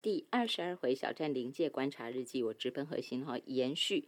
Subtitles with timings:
[0.00, 4.06] 第二十二回小站临界观察日记，我直奔核心哈，延续。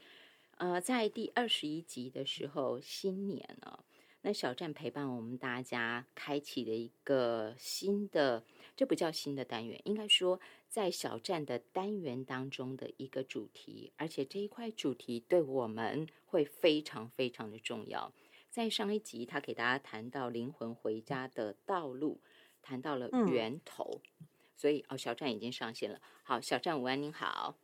[0.56, 3.84] 呃，在第二十一集的时候，新年了，
[4.22, 8.44] 那小站陪伴我们大家开启了一个新的，
[8.76, 18.12] 这不叫新的单元，应该说在小站的单元当中的一个主题，而且这一块主题对我们会非常非常的重要。
[18.48, 22.20] 在上一集，他给大家谈到灵魂回家的道路，
[22.62, 24.00] 谈到了源头。
[24.60, 25.98] 所以哦，小站已经上线了。
[26.22, 27.56] 好，小站午安，您好。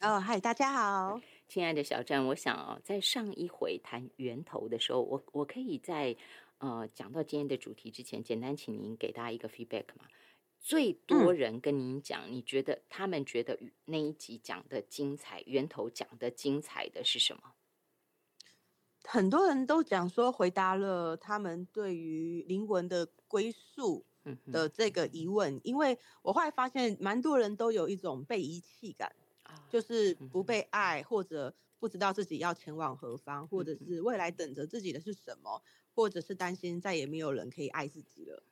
[0.00, 6.16] 哦，嗨，大家好，亲爱的小站，我想哦，在上一回谈源头的时候，我我可以在
[6.58, 10.04] 呃讲到今天的主题之前，简单请您给大家一个 feedback 嘛。
[10.60, 17.54] 最多人跟您讲，你觉得他们觉得那一集讲的精彩，源头讲的精彩的是什么？
[19.02, 24.06] 很多人都讲说，回答了他们对于灵魂的归宿。
[24.50, 29.14] 的这个疑问，因为我后来发现，蛮多人都有一种被遗弃感，
[29.68, 35.62] 就是不被爱，或者不知道自己要前往何方，或者是未来等着自己的是什么，
[35.94, 38.42] 或者是担心再也没有人可以爱自己了。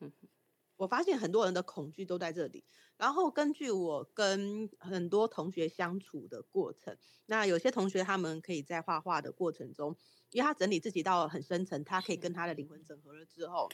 [0.76, 2.64] 我发现很多人的恐惧都在这里。
[2.96, 9.96] 然后根据我跟很多同学相处的过程，那有些同学他们可以在画画的过程中，
[10.30, 13.68] 因为他整理自己到很深层，他可以跟他的灵魂整合了之后，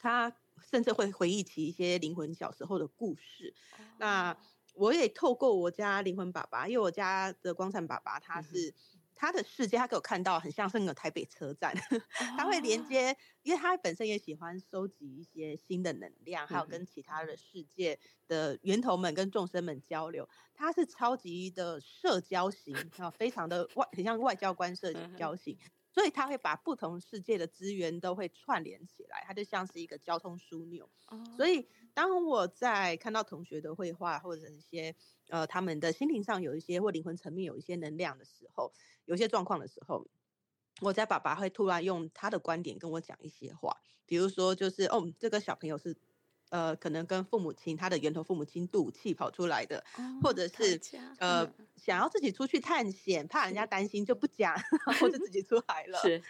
[0.00, 0.34] 他。
[0.70, 3.54] 甚至会回忆起一些灵魂小时候的故事。
[3.96, 4.36] 那
[4.74, 8.74] 我也透过我家灵魂爸爸，因为我家的光灿爸爸，他是
[9.14, 11.74] 他的世界，他给我看到很像是那个台北车站，
[12.36, 20.28] 他会连接，因为他本身也喜欢收集一些新的能量，还有跟其他的世界的源头们跟众生们交流。
[20.54, 25.56] 他是超级的社交型啊，非常的外，很像外交官社交型。
[25.92, 30.88] 所以他会把不同世界的资源都会串联起来，它就像是一个交通枢纽。
[31.36, 34.94] 所以当我在看到同学的绘画或者一些
[35.28, 38.72] 呃他们的心灵上有一些或灵魂层面有一些能量的时候，
[39.04, 40.06] 有些状况的时候，
[40.80, 45.96] 我家爸爸会突然用他的观点跟我讲一些话，比如说就是哦，这个小朋友是。
[46.50, 49.82] 呃，可能跟父母亲他的源头父母亲赌气跑出来的，
[50.22, 50.80] 或者是
[51.18, 54.54] 呃想要自己出去探险，怕人家担心就不讲，
[55.00, 56.22] 或者自己出来了，是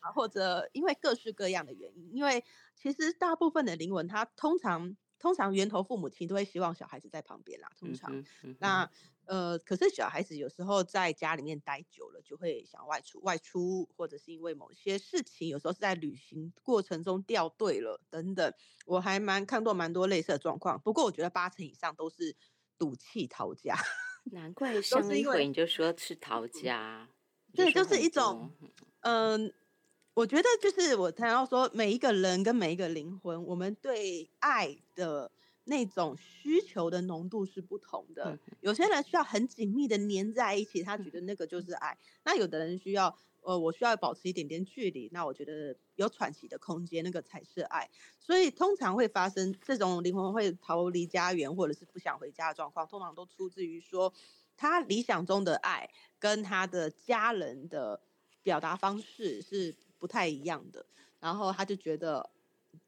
[0.00, 2.44] 啊，或者因为各式各样的原因，因为
[2.76, 4.96] 其实大部分的灵魂，它通常。
[5.18, 7.70] 通常源头父母亲都会希望小孩子在旁边啦。
[7.78, 8.24] 通常，
[8.58, 8.88] 那
[9.26, 13.20] 呃，可是小孩子有时候在家里面待久了，就会想外出。
[13.20, 18.52] 外出或者是因为某些事情，有时候是在旅行过程中掉队了等等。
[18.86, 22.34] 我还蛮看过蛮多类似的状况，不过我觉得八成以上都是
[22.78, 23.76] 赌气逃家。
[24.32, 27.08] 难怪上一回你就说是逃家，
[27.54, 28.50] 对，就是一种
[29.00, 29.52] 嗯。
[30.18, 35.30] 我觉得就是我谈到说，每一个人跟每一个灵魂，我们对爱的
[35.62, 38.36] 那种需求的浓度是不同的。
[38.60, 47.88] 有些人需要很紧密的粘在一起，他觉得那个就是爱；那有的人需要，呃，我需要保持一点点距离，那我觉得有喘息的空间，那个才是爱。
[48.18, 54.12] 所以通常会发生这种灵魂会逃离家园或者是不想回家的状况，通常都出自于说
[54.56, 58.00] 他理想中的爱跟他的家人的
[58.42, 59.76] 表达方式是。
[59.98, 60.86] 不太一样的，
[61.20, 62.30] 然后他就觉得，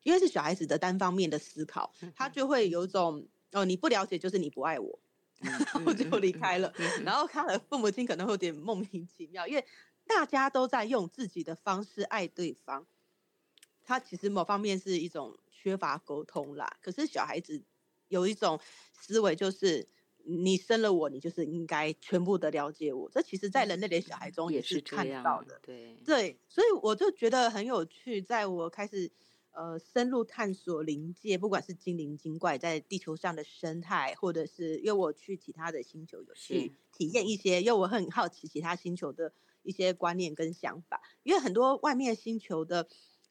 [0.03, 4.98] 因为是小孩子的单方面的思考，他就会有种哦，你不了解就是你不爱我，
[5.41, 6.72] 然后就离开了。
[7.04, 9.65] 然后他的父母亲可能会有点莫名其妙，因为
[10.06, 12.87] 大家都在用自己的方式爱对方，
[13.84, 16.78] 他其实某方面是一种缺乏沟通啦。
[16.81, 17.62] 可是小孩子
[18.09, 18.60] 有一种
[18.92, 19.88] 思维就是。
[20.25, 23.11] 你生了我，你就是应该全部的了解我。
[23.11, 25.59] 这其实，在人类的小孩中也是看到的。
[25.63, 28.23] 对对，所以我就觉得很有趣。
[28.23, 29.11] 在我开始
[29.53, 39.33] 呃深入探索灵界，不管是精灵精怪在地球上的生态，或者是因为我去其他的星球有去体验一些，因为我很好奇其他星球的
[39.63, 41.01] 一些观念跟想法。
[41.23, 42.87] 因为很多外面星球的。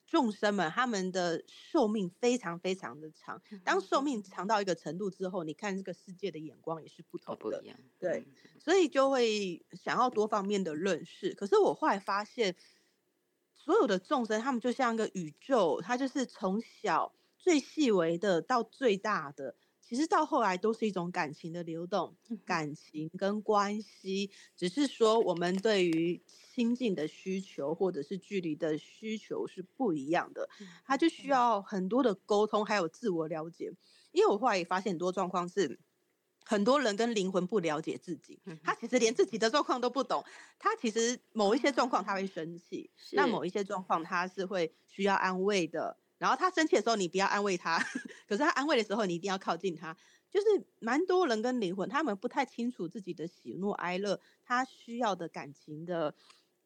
[0.10, 3.40] 众生们，他们的寿命非常非常的长。
[3.64, 7.64] 当寿命长到一个程度之后，你看这个世界的眼光也是不同的。
[8.00, 8.26] 对，
[8.60, 11.36] 所以就会想要多方面的认识。
[11.36, 12.56] 可是我后来发现，
[13.54, 19.56] 所有的众生，他们就像一个宇宙，它就是从小最细微的到最大的。
[19.90, 22.16] 其实到后来都是一种感情的流动，
[22.46, 30.48] 感情跟关系，只是说我们对于亲近的需求或者是距离的需求是不一样的，
[30.86, 33.72] 他就需要很多的沟通，还有自我了解。
[34.12, 35.80] 因为我后来也发现很多状况是，
[36.46, 40.24] 很多人跟灵魂不了解自己，他其实连自己的状况都不懂，
[40.60, 45.98] 他其实某一些状况他会生气，那某一些状况他是会需要安慰的。
[46.20, 47.80] 然后他生气的时候，你不要安慰他；
[48.30, 49.98] 可是他安慰的时候，你一定要靠近他。
[50.30, 50.46] 就是
[50.78, 56.14] 蛮多人跟灵魂，他们不太清楚自己的喜怒哀乐，他需要的感情的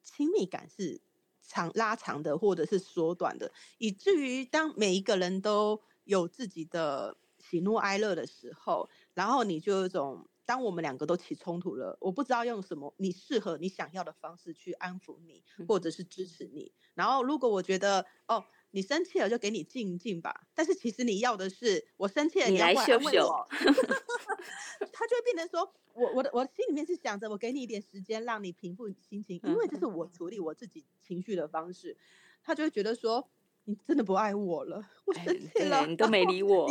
[0.02, 1.00] 亲密感是
[1.40, 16.74] 长拉长的，或者是缩短的，以至于当每一个人都有自己的喜怒哀乐的时候，然后你就有一种，当我们两个都起冲突了，我不知道用什么你适合你想要的方式去安抚你，或者是支持你。
[16.92, 18.44] 然后如果我觉得哦。
[18.74, 23.30] 你生气了就给你静一静吧，但是其实你要的是我生气了你来秀秀，
[24.92, 31.96] 他就会变成说，我我的我心里面是想着我给你一点时间让你平复心情，因为这是我处理我自己情绪的方式，
[32.42, 33.30] 他就会觉得说
[33.62, 36.66] 你真的不爱我了，我生气了，你都没理我，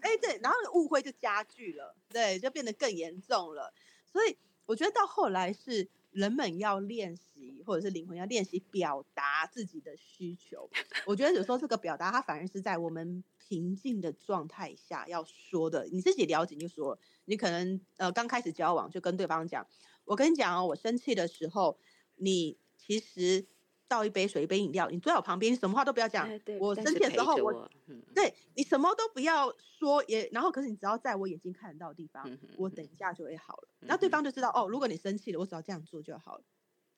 [0.00, 3.72] 哎对，然后误会就加剧了，对，就变得更严重了，
[4.12, 4.36] 所以
[4.66, 5.88] 我觉得到后来是。
[6.10, 10.68] 人们要练习，或者是灵魂要练习表达自己的需求。
[11.06, 15.86] 我觉得有时候这个表达，它反而是在我们平静的状态下要说的。
[15.86, 19.66] 你自己了解就说，你可能呃刚开始交往就跟对方讲，
[20.04, 21.78] 我跟你讲哦，我生气的时候，
[22.16, 23.46] 你其实。
[23.88, 26.28] 倒一杯水，一杯饮料，你坐在我旁边，你什么话都不要讲。
[26.60, 27.68] 我生气的时候，我
[28.14, 33.68] 对你什么都不要说，也然后，可是你只要在我眼睛看得到的地方，我等一下就会好了。
[33.80, 36.44] 那对方就知道哦，如果你生气了，我只要这样做就好了。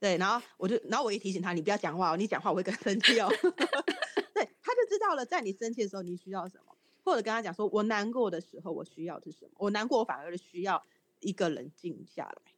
[0.01, 3.29] 对，然后我就，然后我一提醒他，你不要讲话哦，你讲话我会更 生气哦。
[4.35, 10.83] 对，他就知道了，在你生气的时候你需要什么，或者跟他讲说，我难过的时候我需要是什么，我难过我反而需要
[11.21, 12.50] 一个人静下来。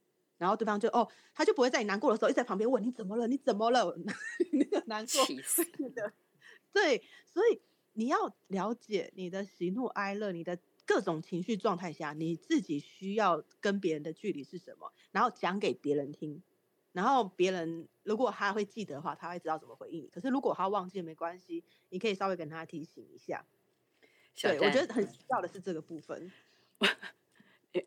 [0.42, 3.94] 然后对方就哦，他就不会在你难过的时候一直在旁边问你怎么了，你怎么了？
[4.50, 5.24] 那个难过
[5.94, 6.12] 的，
[6.72, 7.60] 对，所以
[7.92, 16.42] 你要了解你的喜怒哀乐，你的各种情绪状态下，你自己需要跟别人的距离是什么，然后讲给别人听，
[16.90, 20.08] 然后别人如果他会记得的话，他会知道怎么回应你。
[20.08, 23.46] 可是如果他忘记没关系，你可以稍微跟他提醒一下。
[24.34, 26.32] 对，我觉得很需要的是这个部分。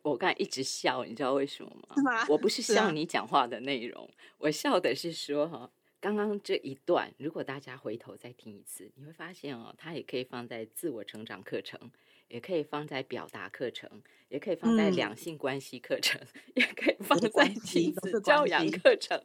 [0.01, 1.71] 我刚才一直笑，你知道为什么
[2.03, 2.25] 吗？
[2.27, 4.09] 我不是笑你讲话的内容，
[4.39, 11.91] 我笑的是说哈，刚刚这一段，如果大家回头再听一次，你会发现哦，它也可以放在自我成长课程，
[12.29, 16.19] 也可以放在表达课程，也可以放在两性关系课程，
[16.55, 17.29] 也可以放在
[17.63, 19.21] 亲子教养课程。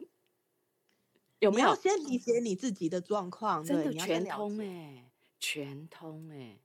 [1.38, 3.64] 有没有先理解你自己的状况？
[3.64, 6.58] 真的全通哎，全通哎。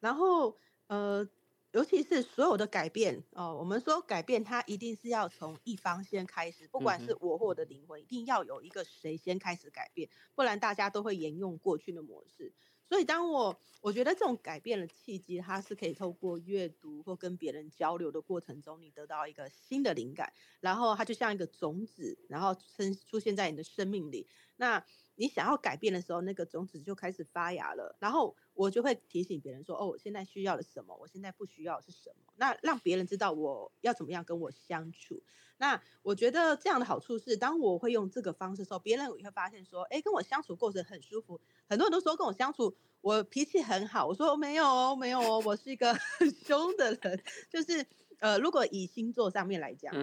[0.00, 0.58] 然后
[0.88, 1.28] 呃。
[1.72, 12.54] 尤其是所有的改变哦，我们说改变，它一定是要从一方先开始，不管是我或我的灵魂，一定要有一个谁先开始改变，不然大家都会沿用过去的模式。
[12.88, 24.26] 所以，当我我觉得这种改变的契机，它是可以透过阅读或跟别人交流的过程中，你得到一个新的灵感，然后它就像一个种子，然后生出现在你的生命里。
[24.56, 24.82] 那
[25.18, 28.34] 你想要改变的时候，那个种子就开始发芽了，然后。
[28.58, 30.92] 我就会提醒别人说：“哦，我现在需要的什么？
[31.00, 32.32] 我现在不需要是什么？
[32.34, 35.22] 那让别人知道我要怎么样跟我相处。
[35.58, 41.40] 那我觉得这样的好处是，当我会用这个方式的时候，别人也会发现说：，哎，跟我相处过程很舒服。
[41.68, 44.08] 很多人都说跟我相处，我脾气很好。
[44.08, 47.22] 我说没有哦，没有哦，我是一个很 凶的人。
[47.48, 47.86] 就是
[48.18, 49.94] 呃，如果以星座上面来讲。”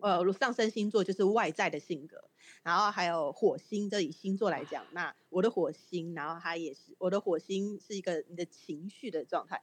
[0.00, 2.30] 呃，上升星座就是外在的性格，
[2.62, 9.60] 然后还有火星，这以星座来讲，那我的火星，然后它也是我的火星是一个你的情绪的状态，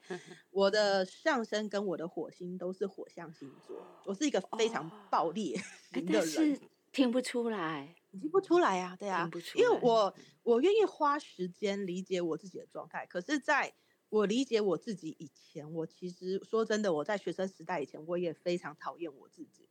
[0.51, 5.55] 我的上升跟我的火星都是火象星座，我是一个非常暴烈
[5.93, 6.59] 型的人，
[6.91, 10.13] 听不出来，听不出来呀，对啊，因为我
[10.43, 13.73] 我愿意花时间理解我自己的状态，可是在
[14.09, 19.67] 我理解我自己以前，我其实说真的，我在学生时代以前，我也非常讨厌我自己。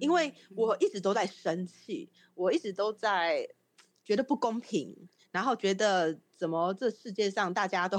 [0.00, 3.48] 因为我一直都在生气，我一直都在
[4.04, 7.98] 觉得不公平，然后觉得怎么这世界上大家都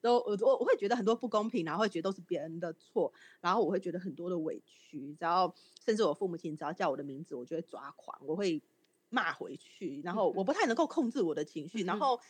[0.00, 8.62] 都我我我会觉得很多不公平，然后会觉得都是别人的错，然后我会觉得很多的委屈，然后甚至我父母亲只要叫我的名字，我就会抓狂，我会
[9.08, 12.20] 骂回去，然后我不太能够控制我的情绪，然后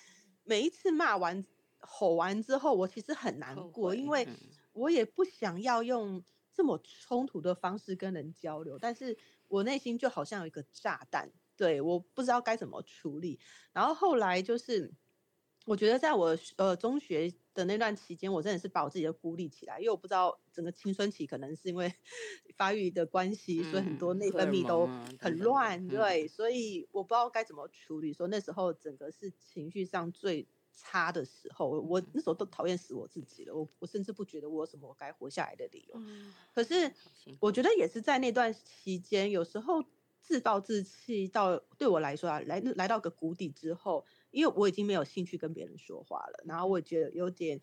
[0.45, 1.45] 每一次骂完
[1.81, 4.29] 吼完之后，我其实很难过，因为
[4.73, 6.23] 我也不想要用。
[6.57, 9.15] 这么冲突的方式跟人交流，但是
[9.47, 13.39] 我内心就好像有一个炸弹，对，我不知道该怎么处理。
[13.75, 14.91] 然后后来就是，
[15.67, 21.93] 我觉得在我呃中学的那段期间，我真的是把我自己的孤立起来，因为我不知道整个青春期可能是因为
[22.57, 24.89] 发育的关系，所以很多内分泌都
[25.21, 28.15] 很乱，对，所以我不知道该怎么处理。
[28.15, 30.49] 说那时候整个是情绪上最。
[30.77, 33.55] 差的时候，我那时候都讨厌死我自己了。
[33.55, 36.01] 我我甚至不觉得我有什么该活下来的理由。
[36.55, 36.93] 可是
[37.41, 39.83] 我觉得也是在那段期间，有时候
[40.21, 47.61] 自暴自弃到对我来说啊，来来到个谷底之后，因为我已经没有兴趣跟别人说话了，然后我也觉得有点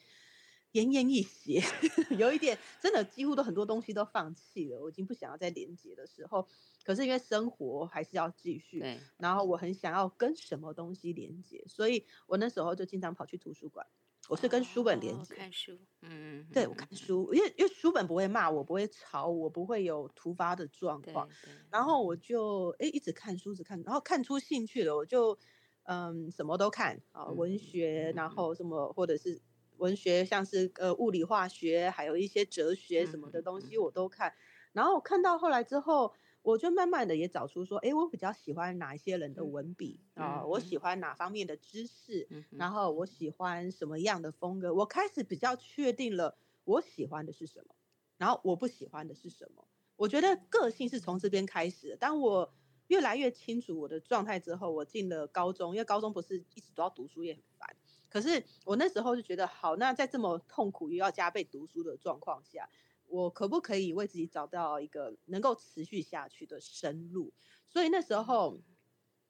[0.72, 1.62] 奄奄一息，
[2.18, 6.48] 有一点真的几乎都很多东西都放弃了，我已经不想要再连接的时候，
[6.84, 8.80] 可是因为生活还是要继续，
[9.18, 13.86] 然后我很想要跟什么东西连接，所以我那时候就经常跑去图书馆。
[14.30, 21.28] 我是跟书本连接，看书，嗯，对我看书，因为因为书本不会骂我，不会吵我，不会有突发的状况，
[21.70, 25.38] 然后我就哎一直看书，只看，然后看出兴趣了，我就
[25.84, 29.42] 嗯什么都看啊，文学，然后什么或者是
[29.76, 34.34] 文学，像是呃物理化学，还有一些哲学什么的东西我都看，
[34.72, 36.14] 然后看到后来之后。
[36.44, 40.44] 我就慢慢的也找出说，哎，我比较喜欢哪一些人的文笔啊？
[40.46, 42.28] 我喜欢哪方面的知识？
[42.52, 44.74] 然后我喜欢什么样的风格？
[44.74, 47.74] 我开始比较确定了我喜欢的是什么，
[48.18, 49.66] 然后我不喜欢的是什么。
[49.96, 51.96] 我觉得个性是从这边开始。
[51.98, 52.54] 当我
[52.88, 57.74] 越来越清楚我的状态之后，我进了高中，因为高中不是一直都要读书也很烦。
[58.10, 62.68] 可是我那时候就觉得，好，那在这么痛苦又要加倍读书的状况下。
[63.14, 67.32] 我可不可以为自己找到一个能够持续下去的生路？
[67.68, 68.60] 所以那时候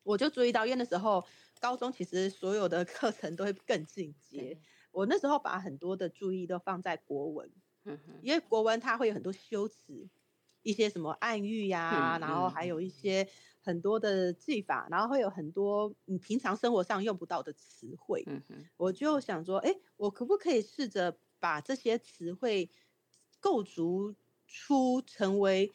[0.03, 1.25] 我就注意到，因为那时候
[1.59, 4.57] 高中其实所有的 课程都会更进阶。
[4.91, 7.51] 我那时候把很多的注意都放在国文，
[8.21, 10.07] 因为国文它会有很多修辞，
[10.61, 13.27] 一些什么暗喻呀，然后还有一些
[13.59, 18.31] 很多的技法，然后会有很多你平常生活上用不到的词汇。
[18.77, 22.69] 我就想说，哎，我可不可以试着把这些词汇？
[23.43, 24.15] 构筑
[24.47, 25.69] 出成为，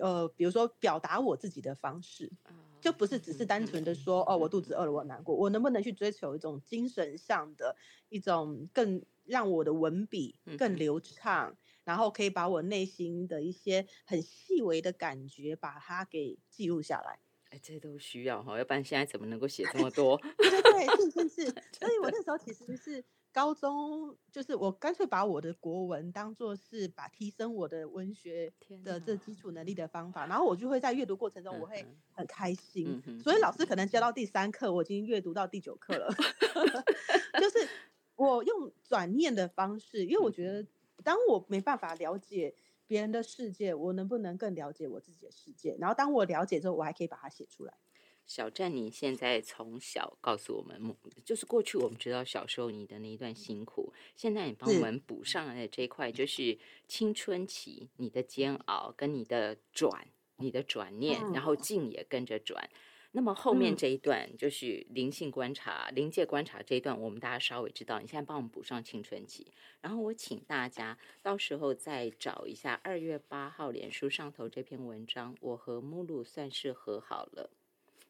[0.00, 2.32] 呃，比如说表达我自己的方式，
[2.80, 7.76] 就不是只是单纯的说哦，我肚子饿了，我难过，我能不能去追求一种精神上的
[8.08, 11.54] 一种更让我的文笔更流畅，
[11.84, 17.18] 然后可以把我内心的一些很细微的感觉把它给记录下来。
[17.50, 20.16] 哎，这都需要哈，要不然现在怎么能够写这么多？
[20.38, 23.04] 对对对，是是是， 所以我那时候其实是。
[23.32, 36.08] 高中就是我干脆把我的国文当做是把提升我的文学的这基础能力的方法，然后我就会在阅读过程中我会很开心，所以老师可能教到第三课，我已经阅读到第九课了。
[37.40, 37.68] 就是
[38.16, 40.66] 我用转念的方式，因为我觉得
[41.04, 42.52] 当我没办法了解
[42.86, 45.76] 别人的世界，我能不能更了解我自己的世界？
[45.78, 47.74] 然后当我了解之后，我还可以把它写出来。
[48.28, 50.94] 小站，你现在从小告诉我们，
[51.24, 60.06] 就是过去我们知道小时候你的那一段辛苦，现在你帮我们补上来的这一块，就是青春期你的煎熬跟你的转，
[60.36, 62.68] 你的转念，然后境也跟着转。
[63.12, 67.98] 那么后面这一段就是灵性观察、灵界观察这一段，我们大家稍微知道。
[67.98, 77.48] 你现在帮我们补上青春期，然后我请大家到时候再找一下二月八号脸书上头这篇文章，我和目录算是和好了。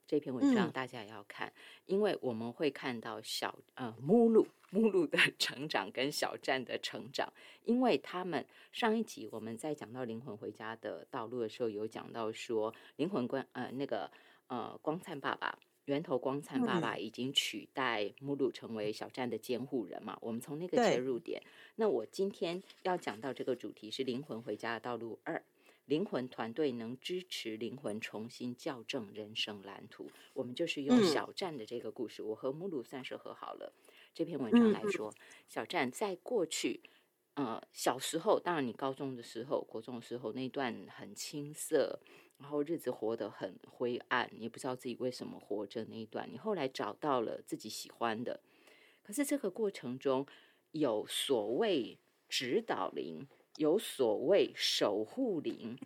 [0.09, 1.53] 这篇文章大家也要看，
[1.85, 7.31] 因为我们会看到小呃目录目录的成长跟小站的成长，
[7.65, 14.11] 因为他们上一集我们在讲到灵魂回家的道路的时候，有讲到说灵魂光呃那个
[14.47, 21.43] 呃光灿爸爸源头光灿爸爸已经取代目录成为小站的监护人嘛，我们从那个切入点，
[21.77, 25.43] 那我今天要讲到这个主题是灵魂回家的道路二。
[25.89, 30.11] 灵魂团队能支持灵魂重新校正人生蓝图。
[30.35, 33.73] 我们就是用小站的这个故事，我和母鲁算是和好了。
[34.13, 35.15] 这篇文章来说，
[35.49, 36.83] 小站在过去，
[37.35, 41.99] 呃，小时候，当然你高中的时候、国中的时候那段很青涩，
[42.37, 48.41] 然后日子活得很灰暗，也不知道自己为什么活着那一段，你后来找到了自己喜欢的。
[49.03, 50.27] 可是这个过程中
[50.73, 53.27] 有所谓指导灵。
[53.59, 55.77] 有所谓守护灵，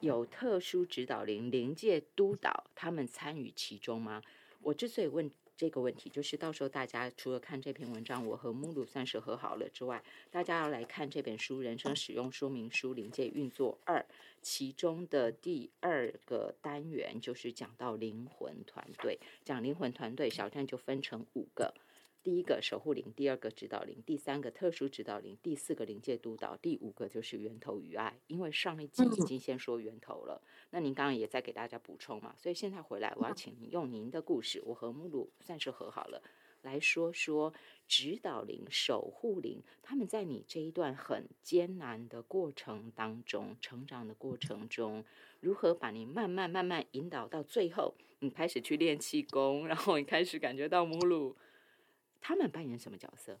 [0.00, 4.22] 有特殊指导灵、灵界督导，他们参与其中吗？
[4.60, 13.98] 我之所以问这个问题，就是到时候大家除了看这篇文章，我和目录算是和好了之外，大家要来看这本书《人生使用说明书：灵界运作二》，
[14.42, 21.72] 其中的第二个单元就是讲到灵魂团队，讲灵魂团队，小站就分成五个。
[22.22, 28.16] 第一个守护灵，第二个指导灵，第三个特殊指导灵，第四个灵界督导，第五个就是源头与爱。
[28.28, 36.22] 因为上一集已经先说源头了，那您刚刚也在给大家补充嘛，所以现在回来我要请您用您的故事，我和目录算是和好了，
[36.62, 37.52] 来说说
[37.88, 45.04] 指导灵、守护灵，他们在你这一段很艰难的过程当中，成长的过程中，
[45.40, 51.34] 如何把你慢慢慢慢引导到最后，你开始去练气功，然后你开始感觉到母乳。
[52.22, 53.38] 他们扮演什么角色？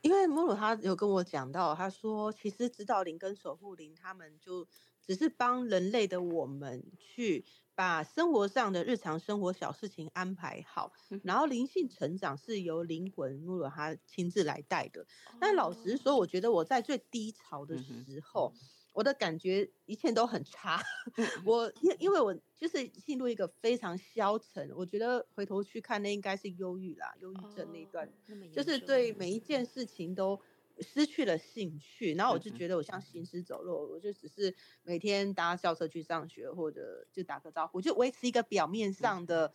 [0.00, 4.66] 因为母乳他有跟我讲到，他说其实指导灵跟守护灵他们就
[5.06, 7.44] 只是帮人类的我们去
[7.76, 15.06] 把生活上的日常生活小事情安排好，然后灵性成长是由灵魂母乳他亲自来带的。
[15.38, 18.52] 但老实说，我觉得我在最低潮的时候。
[19.00, 20.82] 我的感觉一切都很差，
[21.46, 28.06] 我因因为我就是进入一个非常消沉，我觉得回头去看那应该是忧郁啦，忧郁症那一段，
[28.52, 29.60] 就是对每一件。
[29.70, 30.40] 事情都
[30.80, 34.52] 失去了兴趣，然后我就觉得我像行尸走肉，我就只是
[34.82, 39.52] 每天搭校车去上学，或者就打个招呼，就维持一个表面上的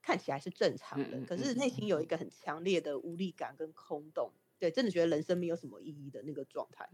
[0.00, 2.30] 看起来是正常的，可是内心有一个很。
[2.30, 4.30] 强烈的无力感跟空洞。
[4.58, 6.88] 对，真的觉得人生没有什么意义的那个状态，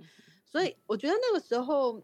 [0.45, 1.99] 所以我觉得那个时候，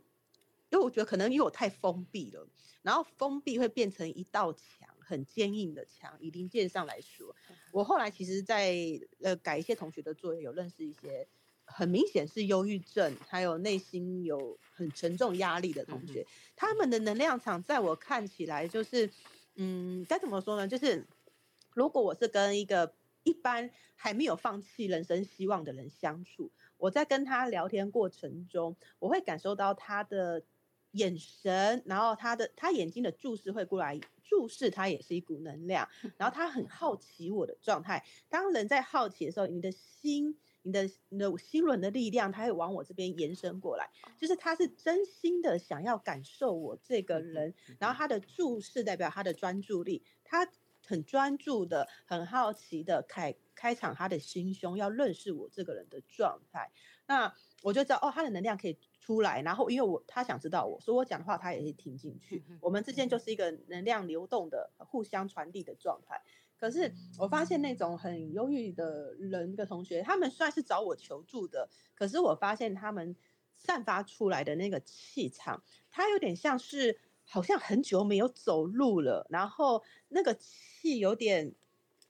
[0.71, 2.49] 因为我觉得可能因为我太封闭了，
[2.83, 6.17] 然后封闭会变成一道墙，很坚硬的墙。
[6.19, 7.37] 以零件上来说，
[7.73, 8.75] 我后来其实，在
[9.23, 11.29] 呃改一些同学的作业，有认识一些
[11.65, 16.27] 很明显是忧郁症，还有内心有很沉重压力的同学，
[16.57, 19.11] 他们的能量场在我看起来就是，
[19.57, 20.67] 嗯，该怎么说呢？
[20.67, 21.07] 就是
[21.75, 22.95] 如果我是跟一个。
[23.23, 30.43] 一般还没有放弃人生希望的人相处，我在跟他聊天过程中，我会感受到他的
[30.93, 35.87] 眼神，然后他的他眼睛的注视会过来注视他，也是一股能量。
[36.17, 38.03] 然后他很好奇我的状态。
[38.31, 47.55] 当人在好奇的时候，你的心、你的你的心轮的力量，他会往我这边延伸过来，就是他是真心的想要感受我这个人。
[47.79, 50.51] 然后他的注视代表他的专注力，他。
[50.91, 56.69] 很专注的，很好奇的开开场他的心胸，要认识我这个人的状态。
[57.07, 57.33] 那
[57.63, 59.41] 我就知道哦，他的能量可以出来。
[59.43, 62.43] 然后因为我他想知道我，所以我讲的话他也会听进去。
[62.61, 66.21] 我们之间就是一个能量流动的、互相传递的状态。
[66.59, 73.15] 可是我发现那种很忧郁的人的同学，他们虽然是找我求助的，可是我发现他们
[73.55, 76.99] 散发出来的那个气场，他有点像是。
[77.31, 81.55] 好像很久没有走路了，然后那个气有点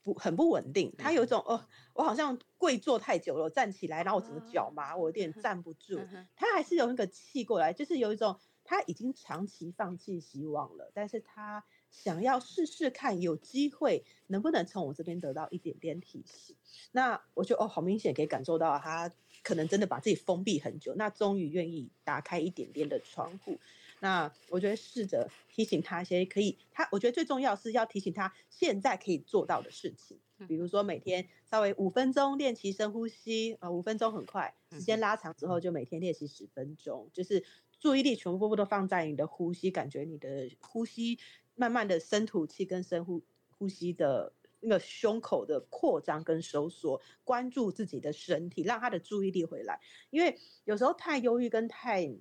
[0.01, 0.91] 不很不稳定。
[0.97, 1.63] 他有一种哦，
[1.93, 5.99] 我好像跪坐太久了，站起来，然后我整个脚麻，我有点站不住。
[6.35, 16.55] 他还是有那个气过来，就是有一种他已经长期放弃希望了，但是他想要试试看，有机会能不能从我这边得到一点点提示。
[16.91, 19.11] 那我就哦，好明显可以感受到他
[19.43, 23.59] 可能真的把自己封闭很久，那终于愿意打开一点点的窗户。
[24.03, 37.45] 那我觉得试着提醒他一些可以，他我觉得最重要是要提醒他现在可以做到的事情，比如说每天稍微五分钟练习深呼吸，啊，五分钟很快，时间拉长之后就每天练习十分钟，就是
[37.79, 41.19] 注意力全部都放在你的呼吸，感觉你的呼吸
[41.53, 52.17] 慢慢的深吐气跟深呼呼吸的那个胸口的扩张跟收缩，关注自己的身体，让他的注意力回来，因为有时候太忧郁跟太。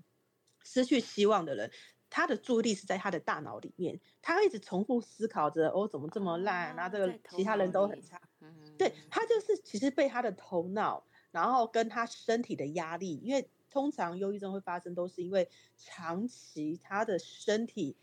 [0.62, 1.70] 失去希望的人，
[2.08, 6.74] 他的注意力是在他的大脑里面，他一直重复思考着：哦，怎么这么烂？
[6.74, 8.20] 然后这个其他人都很差。
[8.76, 17.96] 对他就是其实被他的头脑，然后跟他身体的压力，因为通常忧郁症会发生都是因为长期他的身体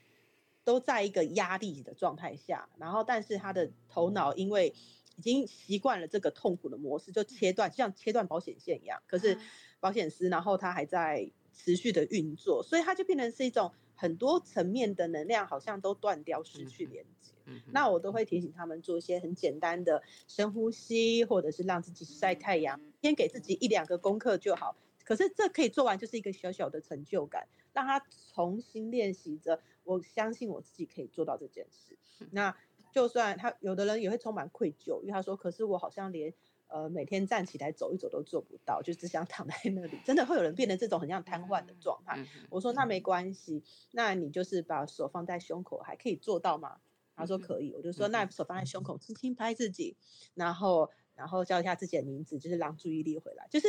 [0.63, 4.73] 都在一个压力的状态下，然后但是他的头脑因为
[5.17, 9.01] 已经习惯了这个痛苦的模式，就切断，像切断保险线一样。
[9.07, 9.37] 可是
[9.79, 11.29] 保险丝，然后他还在。
[11.57, 17.33] 持续的运作，所以它就变成是一种很多层面的能量，好像都断掉、失去连接。
[17.71, 24.75] 那我都会提醒他们做一些很简单的深呼吸，或者是让自己晒太阳，先给自己一两个功课就好。
[25.03, 29.61] 可是这可以做完，就是一个小小的成就感，让他重新练习着。
[29.83, 31.97] 我相信我自己可以做到这件事。
[32.31, 32.55] 那
[32.91, 36.33] 就算他有的人也会充满愧疚，因为他说：“可是我好像连……”
[36.67, 39.97] 呃，每天站起来走一走都做不到，就只想躺在那里。
[40.03, 42.25] 真的会有人变成这种很像瘫痪的状态。
[42.49, 46.77] 我说那没关系，那你就是把手放在胸口，还可以做到吗？
[47.15, 47.73] 他说可以。
[47.73, 49.95] 我就说那手放在胸口，轻轻拍自己，
[50.33, 53.67] 然后然后叫一下自己的名字，就是让注意力回来，就是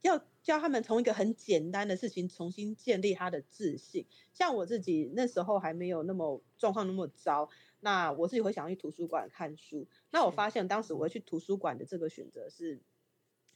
[0.00, 4.04] 要教他们从一个很简单的事情重新建立他的自信。
[4.32, 7.48] 像我自己那时候还没有那么状况那么糟。
[7.84, 9.88] 那我自己会想要去图书馆看书。
[10.12, 12.80] 那我发现当时我会去图书馆的这个选择是，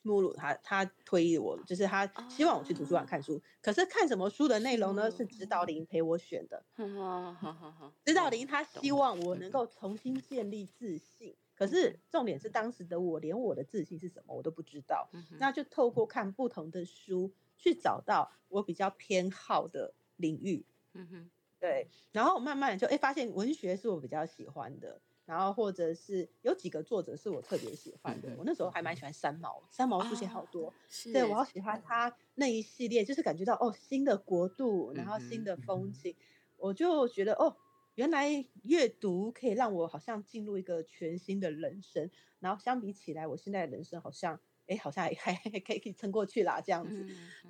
[0.02, 3.40] 穆鲁他他推我，就是他希望我去图书馆看书。
[3.62, 5.08] 可是看什么书的内容呢？
[5.10, 6.64] 是指导林陪我选的。
[6.74, 11.36] 好好好，指导林他希望我能够重新建立自信。
[11.54, 15.08] 可是重点是当时的我连我的自信是什么我都不知道。
[15.38, 20.66] 那就透过看不同的书去找到我比较偏好的领域。
[20.94, 21.30] 嗯哼。
[21.66, 30.72] 对，然后慢慢就哎发现文学是我比较喜欢的，然后或者是有几个作者是我特别喜欢的，我那时候还蛮喜欢三毛，三毛书写好多，
[31.12, 36.14] 对我好喜欢他那一系列，就是感觉到哦新的国度，然后新的风景，
[36.56, 37.56] 我就觉得哦
[37.96, 38.28] 原来
[38.62, 47.04] 阅读可以让我好像进入一个全新的人生，然后相比起来，我现在的人生好像哎好像还还还可以可以撑过去啦这样子，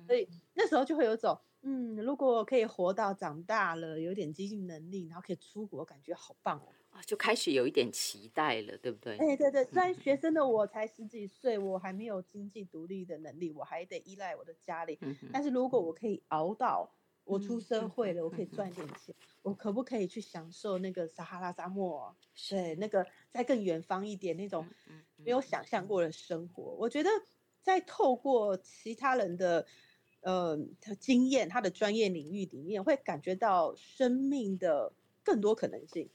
[0.07, 1.39] 所以那时候就会有种。
[1.63, 6.69] 嗯，如果可以活到长大了，有点经济能力，然后可以出国，感觉好棒哦！
[6.91, 9.17] 啊，就开始有一点期待了，对不对？
[9.17, 14.97] 哎，对对，虽然学生的我才十几岁，我还没有经济独立的能力，我还得依赖我的家里。
[15.33, 16.89] 但是如果我可以熬到
[17.23, 22.15] 我出社会了，我可以赚点钱，我可不可以去享受那个撒哈拉沙漠？
[22.49, 24.65] 对，那个在更远方一点那种
[25.17, 27.09] 没有想象过的生活，我觉得
[27.61, 29.65] 在透过其他人的。
[30.27, 34.91] 呃，他经验，他的专业领域里面会感觉到生命的
[35.23, 36.09] 更多可能性。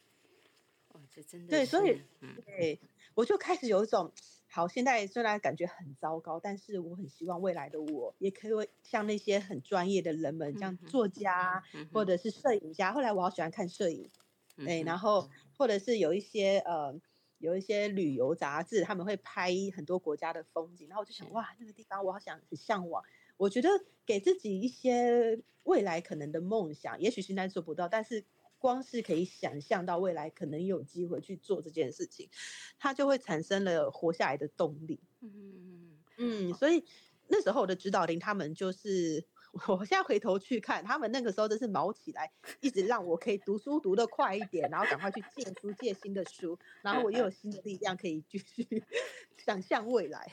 [0.89, 2.03] 哇，这真的对，所以
[2.45, 2.79] 对，
[3.15, 4.13] 我就开始有一种，
[4.51, 12.93] 好，现在虽然感觉很糟糕，但是我很希望未来的我也可以像那些很专业的人们，像作家或者是摄影家。
[12.93, 14.11] 后来我好喜欢看摄影，
[14.59, 17.01] 哎，然后或者是有一些呃，
[17.39, 23.03] 有一些旅游杂志，他们会拍很多国家的风景，然后我就想，哇，那个地方我好想很向往。
[23.43, 23.69] 我觉得
[24.07, 28.25] 给自己一些未来可能的梦想，也许现在做不到，但是
[28.57, 32.29] 光是可以想象到未来可能有机会去做这件事情，
[32.79, 35.01] 它就会产生了活下来的动力。
[35.23, 36.85] 嗯嗯嗯，所以
[37.27, 39.25] 那时候我的指导灵他们就是，
[39.67, 48.85] 我现在回头去看，他们那个时候真是毛起来，一直让我可以读书读得快一点，然后赶快去借书借新的书，然后我又有新的力量可以继续
[49.37, 50.31] 想象未来。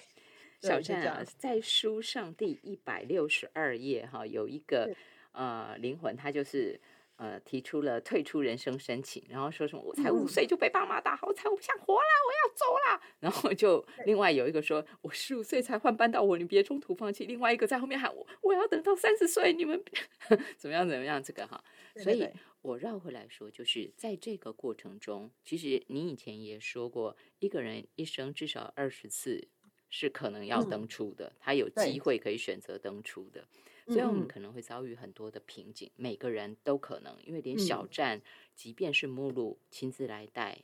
[0.61, 4.93] 小站啊，在书上第一百六十二页哈，有一个
[5.31, 6.79] 呃灵魂，他就是
[7.15, 13.01] 呃提出了退出人生申请，然后说什么我才五岁就被爸妈打，我才我不想活了，我要走了。
[13.19, 17.25] 然后就 另外有一个说我十五岁才换班到我，你别中途放弃。
[17.25, 19.81] 另外一个在后面喊我，我要等到三十岁，你们
[20.57, 21.23] 怎么样怎么样？
[21.23, 21.63] 这个哈，
[21.95, 22.27] 所以
[22.61, 29.47] 我绕回来说，就是在这个过程中，其实你以前也说过，一个人一生至少二十次。
[29.89, 33.47] 是可能要登出的，他有机会可以选择登出的，
[33.87, 35.89] 所以我们可能会遭遇很多的瓶颈。
[35.95, 38.21] 每个人都可能，因为连小站，
[38.55, 40.63] 即便是目录亲自来带，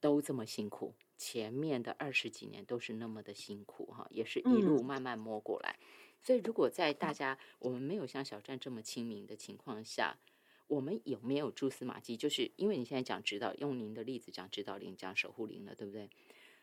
[0.00, 0.94] 都这么辛苦。
[1.18, 5.78] 前面的二十几年都是那么的辛苦哈，也是一路慢慢摸过来。
[6.20, 10.18] 所以，如果在大家我们没有像小站这么亲民的情况下，
[10.66, 12.18] 我们有没有蛛丝马迹？
[12.18, 16.10] 就是因为你现在讲指导，用您的例子讲指导灵，讲守护灵了，对不对？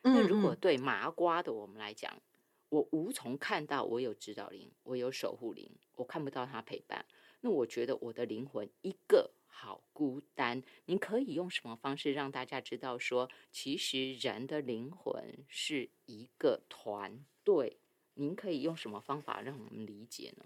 [0.05, 2.21] 那如果对麻瓜的我们来讲，
[2.67, 7.05] 我无从看到我有指导灵，我有守护灵，我看不到他陪伴。
[7.39, 10.61] 那我觉得我的灵魂一个好孤单。
[10.85, 17.77] 您可以用什么方式让大家知道说，其实人的灵魂是一个团队？
[18.15, 20.45] 您可以用什么方法让我们理解呢？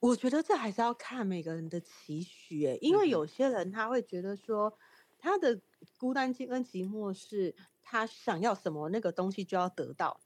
[0.00, 4.78] 我觉得这还是要看每个人的期许，因为有些人他会觉得说，
[5.18, 5.60] 他的
[5.98, 7.54] 孤单跟寂寞是。
[7.88, 10.20] 他想要什么，那个东西就要得到，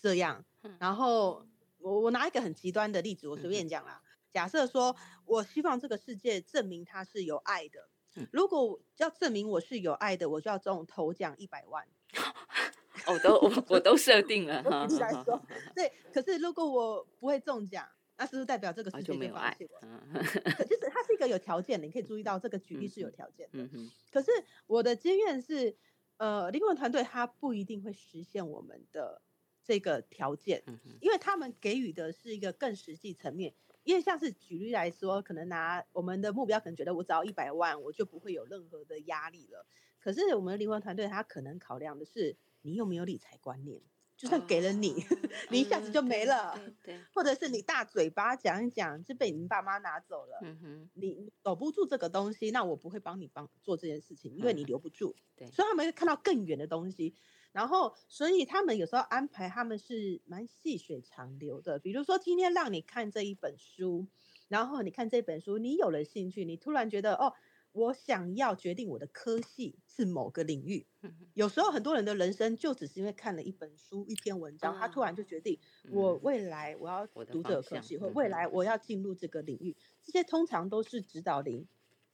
[0.00, 0.44] 这样。
[0.78, 1.44] 然后
[1.78, 4.00] 我我拿一个很极端的例子，我随便讲啦。
[4.32, 4.94] 假设说
[5.24, 7.88] 我希望这个世界证明他是有爱的，
[8.30, 11.84] 如果要证明我是有爱的，我就要中头奖一百万。
[13.08, 14.62] 我都我我都设定了。
[14.86, 15.42] 举例来说，
[15.74, 15.92] 对。
[16.12, 19.56] 可是如果我不会中奖，那是不是代表这个世界就没有爱？
[19.58, 23.58] 就是它是一个有条件的，你可以注意到这个举例是有条件的。
[23.58, 24.30] 嗯可是
[24.68, 25.76] 我的经验是。
[26.20, 29.22] 呃，灵魂团队他不一定会实现我们的
[29.64, 30.62] 这个条件，
[31.00, 33.54] 因为他们给予的是一个更实际层面。
[33.84, 39.64] 因为像是举例来说，可能拿我们的目标，可能觉得我只要一百万，我就不会有任何的压力了。
[39.98, 43.80] 可是我们的灵魂团队，他可能考量的是你有没有理财观念。
[44.20, 45.02] 就算给了你，
[45.48, 57.14] 你一下子就没了，对，或者是你大嘴巴讲一讲就被你爸妈拿走了，嗯哼，你守不住这个东西，那我不会帮你帮做这件事情，因为你留不住，对，所以他们会看到更远的东西，
[57.52, 64.06] 然后所以他们有时候安排他们是蛮细水长流的，比如说今天让你看这一本书，
[64.48, 67.32] 然后你看这本书，你有了兴趣，你突然觉得哦。
[67.72, 70.86] 我想要决定我的科系是某个领域。
[71.34, 75.58] 有时候很多人的人生就只是因为看了一本书、一篇文章，他突然就决定
[75.90, 79.76] 我未来我要读这个科系，或未来我要进入这个领域。
[80.02, 81.66] 这些通常都是指导灵、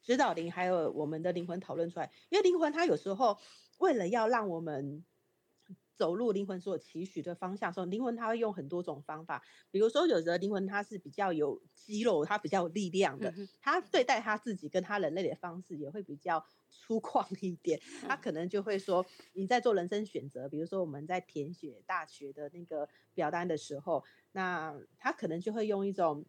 [0.03, 2.13] 指导灵，还有我们的灵魂讨论出来。
[2.29, 3.39] 因为灵魂它有时候
[3.79, 5.05] 为了要让我们
[5.97, 9.43] 走入灵魂所期许的方向的时候，灵魂它会用很多种方法。
[9.71, 17.81] 比如说，有的灵魂它是比较有肌肉，它比较有力量的，它对待他自己跟他人类的方式也会比较 粗犷一点。
[18.07, 26.27] 他可能就会说，你在做人生选择，比如说我们在填写大学的那个表单的时候，那他可能就会用一种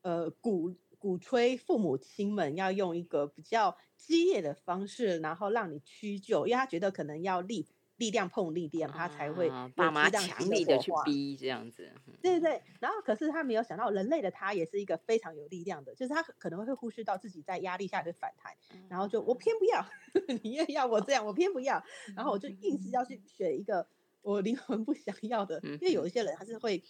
[0.00, 7.66] 呃鼓鼓吹父母亲们要用一个比较激烈的方式，然后让你屈就，因为他觉得可能要立。
[8.04, 11.90] 力量碰力量，他才会爸妈强力的去逼这样子。
[12.20, 18.52] 对对对，然后可是他没有想到，人类的他也是一个非常有力量的，就是他可能会忽视到自己在压力下的反弹，
[18.90, 19.86] 然后就我偏不要，
[20.42, 21.82] 你也要我这样，我偏不要，
[22.14, 23.86] 然后我就硬是要去选一个
[24.20, 26.82] 我灵魂不想要的，因为有一些人还是会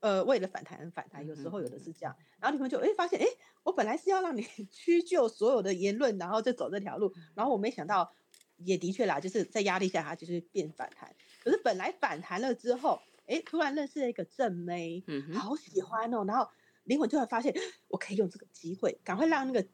[0.00, 3.26] 呃为了反弹而反弹，有时候有的是这样，然后你们就哎发现哎，
[3.62, 4.42] 我本来是要让你
[4.72, 8.12] 屈就所有的言论，然后就走这条路，然后我没想到。
[8.58, 11.14] 也的确啦，就是在压力下，它就是变反弹。
[11.42, 16.24] 可是本来反弹了之后，哎，突然认识了一个正妹，嗯，好喜欢哦。
[16.26, 16.48] 然后
[16.84, 17.54] 灵魂突然发现，
[17.88, 19.66] 我可以用这个机会，赶快让那个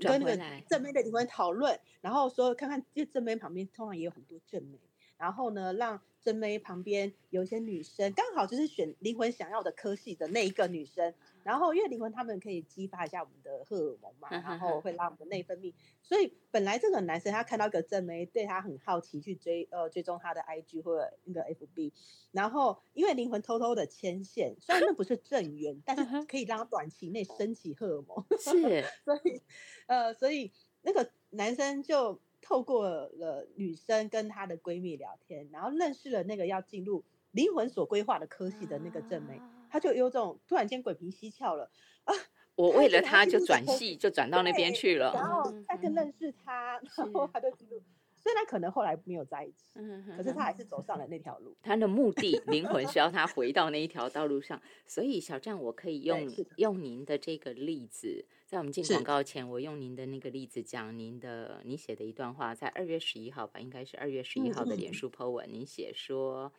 [0.00, 0.36] 跟那个
[0.68, 4.78] 正妹的灵魂讨论，然后说看看这正妹旁边通常也有很多正妹，
[5.16, 6.00] 然后呢让。
[6.24, 11.12] 真妹旁边有一些女生，刚好就是选灵魂想要的科系的那一个女生。
[11.42, 15.74] 然后因为灵魂他们可以激发一下我们的荷尔蒙嘛，然后会让我们的内分泌。
[16.00, 21.92] 所以本来这个男生他看到一个真妹，对他很好奇，去追呃追踪他的 IG 或者那个 FB。
[22.32, 28.24] 然后因为灵魂偷偷的牵线，虽然那不是正缘，但是可以让他短期内升起荷尔蒙。
[28.38, 29.42] 是， 所以
[29.88, 30.50] 呃，所以
[30.80, 32.18] 那个男生就。
[32.44, 41.70] 透过了女生跟她的闺蜜聊天，然后认识了那个要进入灵魂所规划的科系的那个正妹，她就有种突然间鬼皮蹊跷了
[42.04, 42.14] 啊！
[42.54, 47.82] 我为了她就转系，就转到那边去了，然后再更认识她，然后他就进入。
[48.16, 49.68] 虽然可能后来没有在一起，
[50.16, 51.54] 可是他还是走上了那条路。
[51.62, 54.62] 他的目的，灵魂是要他回到那一条道路上。
[54.86, 58.24] 所以小站，我可以用用您的这个例子，
[58.54, 66.52] 在我们进广告前，我用您的那个例子讲您的你写的一段话，在二月十一号吧，应该是二月十一号的脸书 po 文，您写说。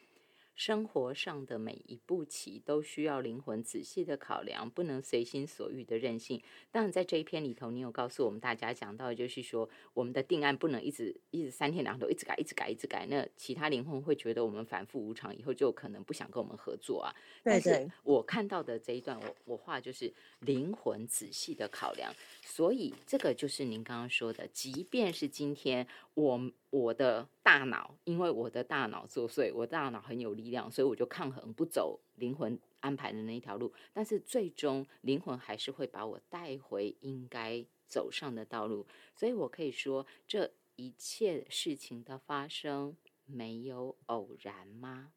[0.56, 6.42] 生活上的每一步棋都需要灵魂仔细的考量，不能随心所欲的任性。
[6.72, 13.06] 当然，在这一篇里头，你有告诉我们大家讲到，就是说我们的定案不能一直一直三天两头一直改，一直改，一直改。
[13.06, 17.14] 那其他灵魂会觉得我们反复无常，以后就可能不想跟我们合作啊。
[17.44, 22.14] 但是我看到的这一段，我我画就是灵魂仔细的考量。
[22.42, 26.38] 所以这个就是您刚刚说的，即便是今天我
[26.78, 33.72] 我的大脑，因为我的大脑作祟，我大脑很有力量，所以我就抗衡不走灵魂安排的那一条路。
[33.94, 38.86] 但是最终灵魂还是会把我带回应该走上的道路。
[39.16, 45.14] 所以我可以说，这一切事情的发生没有偶然吗？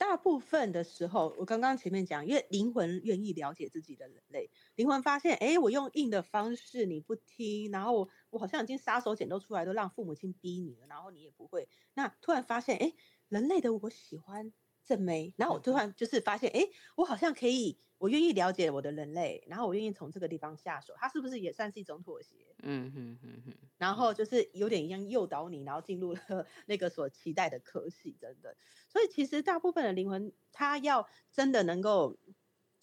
[0.00, 12.94] 大部分的时候，我刚刚前面讲，因为灵魂愿意了解自己的人类，灵魂发现，哎，我用硬的方式你不听，然后我好像已经杀手锏都出来，都让父母亲逼你了，然后你也不会，那突然发现，哎，
[13.28, 14.54] 人类的我喜欢。
[14.82, 22.34] 正没，然后我突然就是发现，哎，我好像可以，我愿意了解我的人类，然后我愿意从这个地方下手，它是不是也算是一种妥协？
[22.62, 23.54] 嗯哼哼哼。
[23.76, 26.18] 然后就是有点一样诱导你，然后进入了
[26.64, 28.50] 那个所期待的科系，等等。
[28.88, 32.16] 所以其实大部分的灵魂，他要真的能够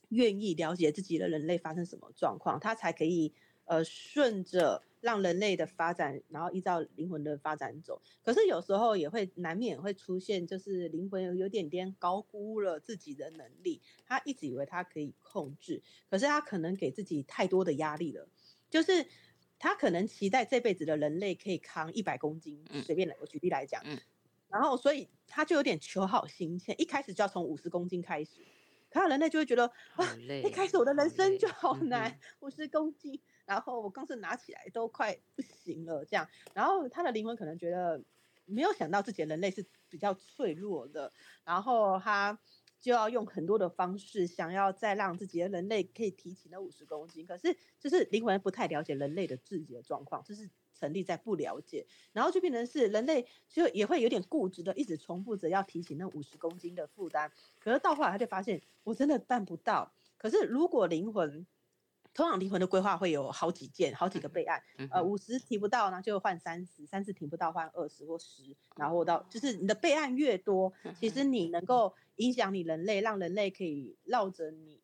[0.10, 3.34] 愿意了解自己的人类发生什么状况，他才可以
[3.66, 4.84] 呃顺着。
[5.02, 8.02] 让人类的发展，然后依照灵魂的发展走。
[8.24, 13.82] 可是有时候也会难免会出现，就是灵魂有点点高估了自己的能力。
[14.06, 18.28] 他一直以为他可以控制，可是他可能给自己太多的压力了。
[18.70, 19.08] 就是
[19.60, 23.84] 他可能期待这辈子的人类可以扛一百公斤，随便来，我举例来讲。
[24.50, 28.42] 然后所以他就有点求好心切，一开始就要从五十公斤开始。
[28.90, 33.20] 可能人类就会觉得啊，一开始我的人生就好难，五十公斤。
[33.46, 38.04] 然后我刚是拿起来都快不行了，这样，然后他的灵魂可能觉得
[38.44, 41.10] 没有想到自己的人类是比较脆弱的，
[41.46, 42.38] 然后他
[42.78, 61.46] 就要用很多的方式，想要再让自己的人类可以提起那五十公斤，可是就是灵魂不太了解人类的自己的状况，就是成立在不了解，然后就变成是人类就也会有点固执的，一直重复着要提起那五十公斤的负担，可是到后来他就发现我真的办不到，可是如果灵魂。
[62.14, 64.60] 通常灵魂的规划会有好几件、好几个备案，
[64.90, 68.56] 呃，五十提不到呢，就换三十；三十提不到，换二十或十。
[68.76, 74.82] 然后到就是你的备案越多，其实你能够影响你人类，让人类可以绕着你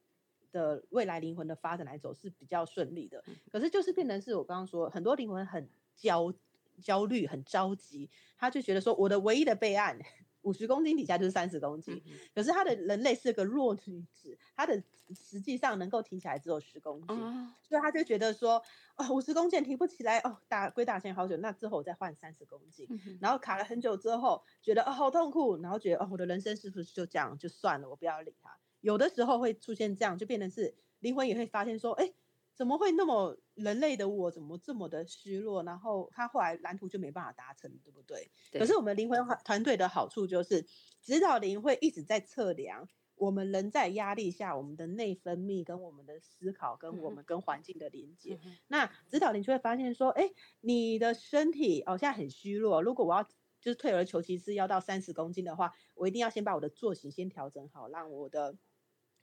[0.52, 3.24] 的未来灵魂的发展来走是比较顺利的。
[3.52, 6.34] 可是就是变成是我刚刚说，很多灵魂很焦
[6.82, 9.98] 焦虑、很着急，他就觉得说我的唯一的备案
[10.42, 12.04] 五十公斤底下就是三十公斤，
[12.36, 14.84] 可是他的人类是个弱女子，她的
[15.16, 17.18] 实际上能够提起来只有十公斤，
[17.62, 18.62] 所以他就觉得说，
[18.98, 22.86] 哦，五十公斤提不起来，哦，打归打钱好久，那之后我再换三十公斤，
[23.22, 28.50] 然后卡了很久之后，觉得哦好痛苦，然后觉得哦我的人生是不是就这样就算了，我不要理他。
[28.82, 32.12] 有的时候会出现这样，就变成是灵魂也会发现说，哎。
[32.56, 35.64] 怎么会那么人类的我怎么这么的虚弱？
[35.64, 38.30] 然后他后来蓝图就没办法达成，对不对？
[38.52, 40.64] 可是我们灵魂团队的好处就是，
[41.02, 48.40] 指导灵会一直在测量我们人在压力下我们的内分泌跟我们的思考跟我们跟环境的连接。
[48.68, 50.30] 那指导灵就会发现说，哎，
[50.62, 58.56] 你的身体哦现在很虚弱，如果我要就是退而求其次要到三十公斤的话，我一定要先把我的作息先调整好，让我的。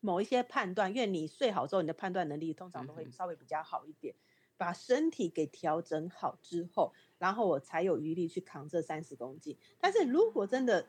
[0.00, 4.14] 某一些判断，因为你睡好之后，你的判断能力通常都会稍微比较好一点。
[4.56, 9.56] 把身体给调整好之后，然后我才有余力去扛这三十公斤。
[9.80, 10.86] 但是如果真的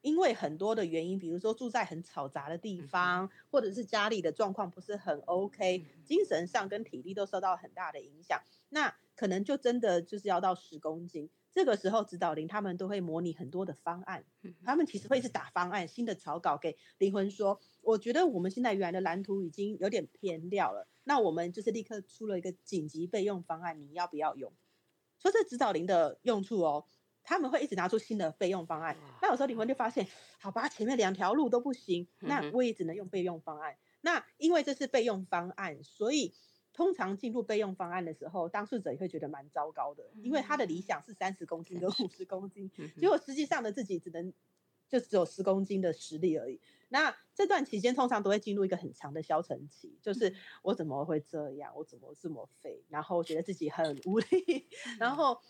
[0.00, 11.30] 因为很多的原因，比如说住在很嘈杂的地方，或者是家里的状况不是很 OK，精神上跟体力都受到很大的影响，那可能就真的就是要到十公斤。
[11.56, 14.22] 这个时候，指导灵他们都会模拟很多的方案，
[14.62, 24.52] 他们其实会是打方案，新的草稿给灵魂说：“我觉得我们现在原来的蓝图已经有点偏掉了，那我们就是立刻出了一个紧急备用方案，你要不要用？”
[25.18, 26.84] 说这指导灵的用处哦，
[27.22, 28.94] 他们会一直拿出新的备用方案。
[29.22, 30.06] 那有时候灵魂就发现，
[30.38, 33.78] 好吧，前面两条路都不行，那我也只能用备用方案。
[34.02, 36.34] 那因为这是备用方案，所以。
[36.76, 44.30] 通常进入备用方案的时候，当事者也会觉得蛮糟糕的，因为他的理想是三十公斤跟五十公斤，结果实际上的自己只能
[44.86, 46.60] 就只有十公斤的实力而已。
[46.90, 55.40] 那这段期间通常都会进入一个很长的消沉期，就是我怎么会这样，我怎么这么废，然后觉得自己很无力，然后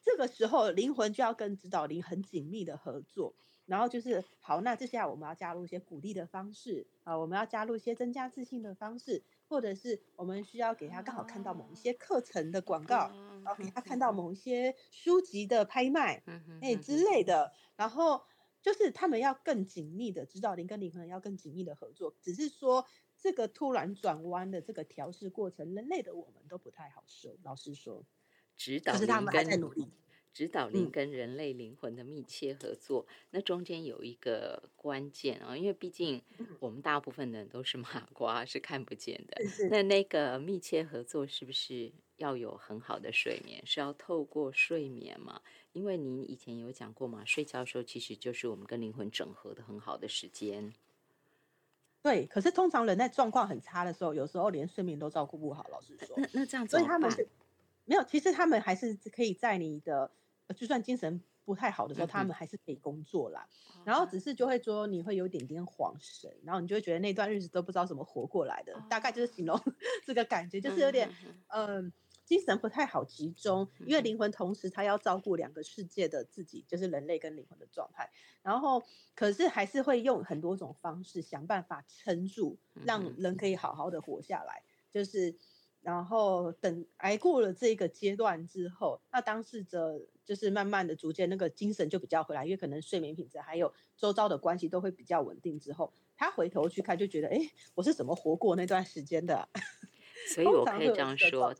[0.00, 3.34] 这个时候灵魂就要跟指导灵很紧密的合作。
[3.66, 13.10] 然后就是好，那接下来我们要加入一些鼓励的方式啊，我们要加入一些增加自信的方式，或者是我们需要给他刚好看到某一些课程的广告，
[13.44, 16.22] 然后给他看到某一些书籍的拍卖，
[16.60, 17.52] 哎之类的。
[17.76, 18.22] 然后
[18.62, 22.84] 就是他们要更紧密的指导灵跟零可能要更紧密的合作，只是说
[23.16, 27.38] 这个突然转弯的这个调试过程，人类的我们都不太好受。
[27.42, 28.04] 老实说，
[28.56, 29.88] 指导可是他们还在努力。
[30.36, 36.20] 指导灵跟人类灵魂的密切合作，那中间有一个关键啊，因为毕竟
[36.60, 39.42] 我们大部分的人都是麻瓜，是看不见的。
[39.70, 43.62] 那那个密切合作是不是要有很好的睡眠？
[43.64, 45.40] 是要透过睡眠嘛？
[45.72, 50.74] 因为您以前有讲过嘛，睡觉的时候其实就是我们跟灵魂整合的很好的时间。
[52.02, 55.66] 对，可是通常人在状况很差的时候，有时候连睡眠都照顾不好。
[55.72, 57.10] 老实说，那那这样子，所以他们
[57.86, 60.10] 没有，其实他们还是可以在你的。
[60.54, 63.48] 就算精神不太好的时候，他们还是可以工作啦。
[63.84, 68.72] 然后只是就会说你会有一点点恍神，然后你就会觉得那段日子都不知道怎么活过来的。
[68.88, 69.60] 大概就是形容
[70.06, 71.08] 这个感觉，就是有点
[71.48, 71.92] 嗯，
[72.24, 78.10] 精神不太好集中，因为灵魂同时他要照顾两个世界的自己，就是人类跟灵魂的状态。
[78.42, 78.82] 然后
[79.14, 84.62] 可是还是会用很多种方式想办法撑住，让人可以好好的活下来。
[84.90, 85.36] 就是。
[85.82, 97.38] 然后等挨过了这个阶段之后，那当事者就是慢慢的、逐渐那个精神就比较回来，因为可能睡眠品质还有周遭的关系都会比较稳定之后，他回头去看就觉得，哎，
[97.76, 99.48] 我是怎么活过那段时间的？
[100.34, 101.54] 所以我可以这样说，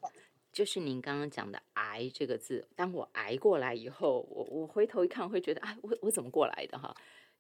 [0.53, 6.93] 就是您刚刚讲的“挨”这个字，当我挨过来以后，我我回头一看会觉得，哎，我我怎么过来的哈？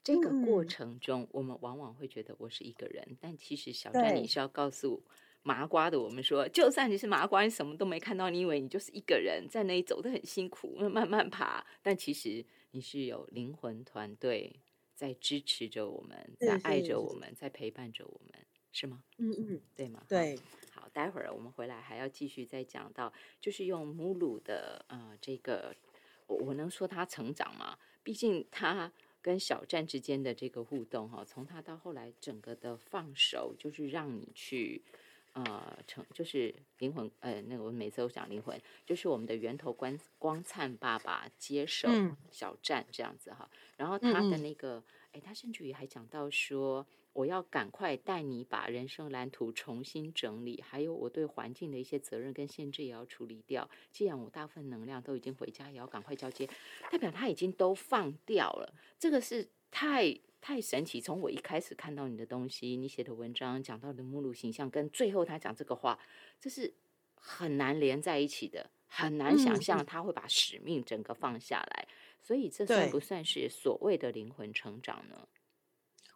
[0.04, 5.02] 这个过程中，我们往往会觉得我是一个人，但其实小詹你是要告诉。
[5.46, 14.58] 麻瓜的，我们说，就算你是麻瓜，你什么都没看到，你以为你就是一个人在那里走得很辛苦， 慢慢爬，但其实你是有灵魂团队
[14.92, 19.04] 在支持着我们，在爱着我们，在陪伴着我们，是吗？
[19.18, 20.02] 嗯嗯，对吗？
[20.08, 20.36] 对。
[20.72, 25.72] 好，待会儿我们回来还要继续再讲到，就是用母乳的呃这个，
[26.26, 27.78] 我我能说他成长吗？
[28.02, 34.82] 毕竟他跟小站之间的这个互动哈，从他到后来整个的放手，就是让你去。
[35.36, 41.90] 呃，成就是灵魂，呃，那个我每次都讲灵魂，就是我们的源头光光灿爸爸接手
[42.30, 43.46] 小站这样子哈。
[43.76, 53.68] 然后他的那个，哎，他甚至于还讲到说，我要赶快带你把人生蓝图重新整理，还有我对环境的一些责任跟限制也要处理掉。
[53.92, 56.48] 既然我大部分能量都已经回家，也要赶快交接，
[56.90, 58.72] 代表他已经都放掉了。
[58.98, 60.18] 这个是太。
[60.46, 61.00] 太神奇！
[61.00, 65.98] 从我一开始看到你的东西，你写的文章讲到的目录形象，跟最后他讲这个话，
[66.38, 66.72] 这是
[67.16, 71.88] 很难连在一起的，很难想象他会把使命整个放下来。
[72.22, 75.26] 所以这算不算是所谓的灵魂成长呢？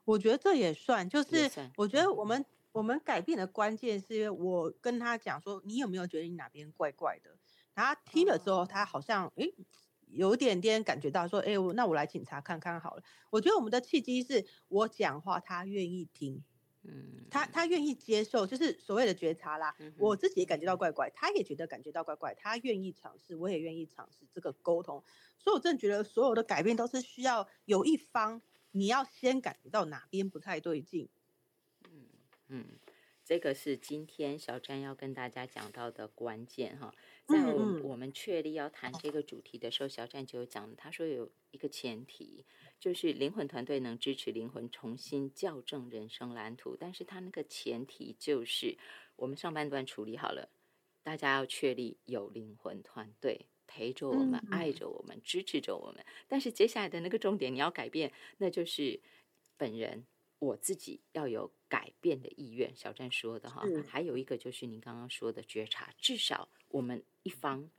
[0.04, 7.36] 我觉得这也算，就是我觉得我们我们改变的关键是因为我跟他讲说，你有没有觉得你哪边怪怪的？
[7.74, 9.52] 他听了之后，他好像诶
[10.12, 13.02] 有点点感觉到说，哎，那我来检查看看好了。
[13.30, 16.42] 我觉得我们的契机是我讲话，他愿意听。
[16.82, 19.76] 嗯，他他愿意接受，就是所谓的觉察啦。
[19.98, 25.04] 我自己也感觉到怪怪，他也觉得感觉到怪怪，他愿意尝试，我也愿意尝试这个沟通。
[25.38, 28.40] 所以我真的觉得所有的改变都是需要有一方
[28.70, 31.08] 你要先感觉到哪边不太对劲。
[31.84, 32.06] 嗯
[32.48, 32.64] 嗯，
[33.30, 36.92] 这个是今天小詹要跟大家讲到的关键哈。
[37.28, 42.44] 在我我们确立要谈这个主题的时候，小詹就有讲，他说有一个前提。
[42.80, 48.76] 就是灵魂团队能支持灵魂重新校正人生蓝图，但是他那个前提就是
[49.14, 50.48] 我们上半段处理好了，
[51.04, 56.04] 大家要确立有灵魂团队陪着我们、爱着我们、支持着我们。
[56.26, 58.98] 但是接下来的那个重点你要改变，那就是
[59.56, 60.04] 本人
[60.40, 62.70] 我自己要有改变的意愿。
[62.76, 67.70] 小站说的哈，还有一个就是您刚刚说的觉察，至少我们一方，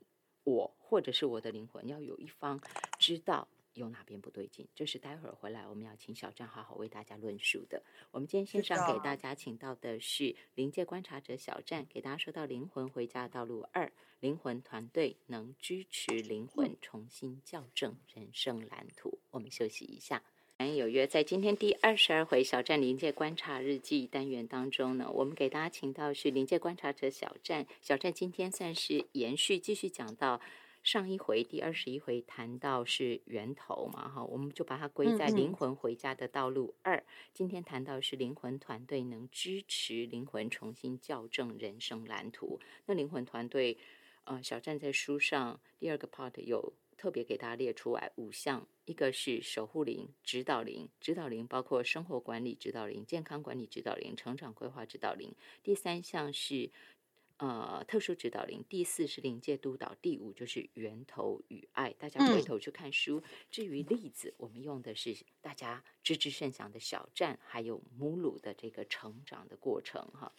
[0.42, 2.60] 我或者是我的灵魂要有一方
[2.98, 3.46] 知道。
[3.74, 4.68] 有哪边不对劲？
[4.74, 7.82] 这是待会儿回来我们要请小站好好为大家论述的。
[8.10, 13.90] 我们今天线上给大家请到的是灵界观察者小站，给大家说到灵魂回家的道路二，
[14.20, 19.18] 灵魂团队能支持灵魂重新校正人生蓝图。
[19.30, 20.22] 我们休息一下。
[20.68, 27.66] 有约在今天第二十二回小站临界观察日记单元当中呢，我们给大家请到是临界观察者小站。
[27.80, 30.40] 小站今天算是延续，继续讲到。
[30.82, 37.00] 上一回第二十一回谈到是源头嘛，哈，我们就把它归在灵魂回家的道路二。
[37.32, 42.58] 今天谈到是灵魂团队能支持灵魂重新校正人生蓝图。
[42.86, 43.78] 那灵魂团队，
[44.24, 46.72] 呃，小站在书上第二个 part 有
[47.02, 55.34] 特别给大家列出来五项，一个是守护灵、指导灵，指导灵包括生活管理指导灵、健康管理指导灵、成长规划指导灵。
[55.64, 56.70] 第三项是。
[57.38, 61.92] 呃，特殊指导灵，第四是灵界督导，第五就是源头与爱。
[61.98, 63.20] 大家回头去看书。
[63.50, 70.30] 至于例子，我们用的是大家知之甚详的小站，还有母乳的这个成长的过程哈。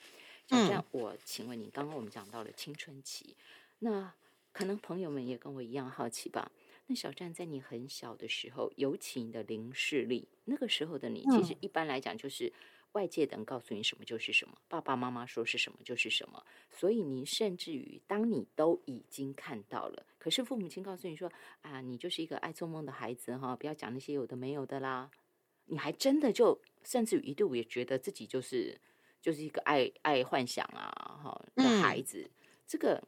[0.47, 3.35] 小站，我请问你，刚刚我们讲到了青春期，
[3.79, 4.13] 那
[4.53, 6.49] 可能朋友们也跟我一样好奇吧？
[6.87, 12.53] 那小站在你很小的时候，尤其你的零视力，那个时候的你，其实一般来讲就是。
[12.93, 21.27] 外界的人告诉你什么就是什么，爸爸妈妈说是什么就是什么，所以你甚至于当你都已经看到了，可是父母亲告诉你说
[21.63, 25.09] 啊，你就是一个爱做梦的孩子哈，不要讲那些有的没有的啦，
[25.65, 28.79] 你还真的就甚至于一度也觉得自己就是
[29.19, 32.29] 就是一个爱爱幻想啊哈的孩子，
[32.67, 33.03] 这个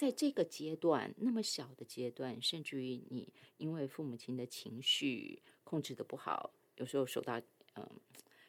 [0.00, 7.38] 在这个阶段那么小的阶段，甚至于你因为父母亲的情绪控制的不好，有时候手到
[7.74, 7.86] 嗯。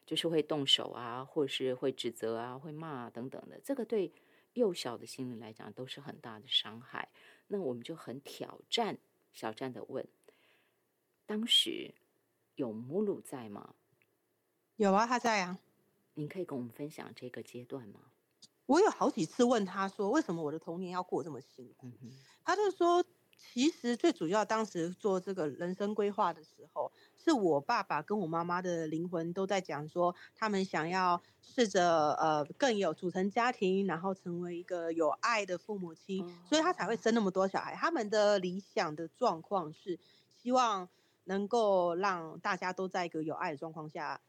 [0.06, 4.12] 就是会动手啊，或是会指责啊，会骂啊等等的，这个对
[4.54, 7.10] 幼小的心灵来讲都是很大的伤害。
[7.47, 8.97] 那我们就很挑战
[9.32, 10.06] 小站的问：
[11.26, 11.93] 当时
[12.56, 13.76] 有母乳在吗？
[14.78, 15.60] 有啊，他在啊。
[16.14, 18.11] 您可以跟我们分享这个阶段吗？
[18.66, 21.91] 我有好几次问他说：“为什么我的童年要过这么辛苦？”
[22.43, 23.03] 他就说。
[23.53, 37.74] 其实最主要，当时做这个人生规划的时候，是我爸爸跟我妈妈的灵魂都在讲说，他们想要试着呃更有组成家庭，然后成为一个有爱的父母亲，所以他才会生那么多小孩。
[37.74, 39.99] 他们的理想的状况是
[40.30, 40.88] 希望
[41.24, 44.22] 能够让大家都在一个有爱的状况下。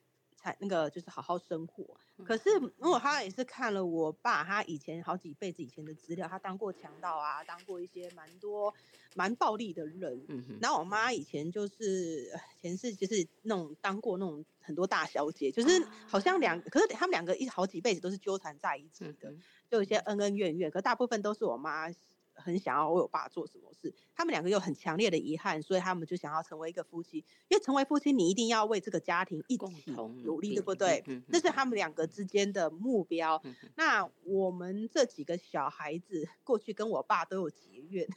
[0.43, 8.75] 才那个就是好好生活，可是如果他也是看了我爸他以前好几辈子以前的资料，他当过强盗啊，当过一些蛮多
[9.15, 10.21] 蛮暴力的人。
[10.29, 19.33] 嗯然后我妈以前就是前世就是那种当过那种很多大小姐，就是好像两，可是他们两个一好几辈子都是纠缠在一起的，
[19.71, 21.89] 就有些恩恩怨怨，可大部分都是我妈。
[22.35, 27.19] 很想要为我爸做什么事，他们两个有很强烈的遗憾，所以他们就想要成为一个夫妻。
[27.49, 29.93] 因为成为夫妻，你一定要为这个家庭一起
[30.25, 31.03] 努力，对不对？
[31.31, 33.43] 这是他们两个之间的目标。
[33.77, 38.09] 那我们这几个小孩子过去跟我爸都有结怨，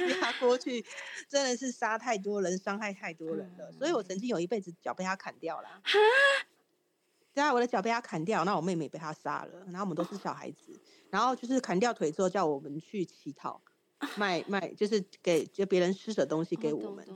[0.00, 0.84] 因为他过去
[1.28, 5.68] 真的是杀太多人，伤害太多人了，所以我曾经有一辈子脚被他砍掉了。
[7.34, 10.80] 对啊，我的脚被他砍掉，那我妹妹被他杀了，然后我们都是小孩子。
[11.14, 13.62] 然后就是砍掉腿之后，叫我们去乞讨，
[14.16, 17.06] 卖卖，就是给就别人施舍东西给我们，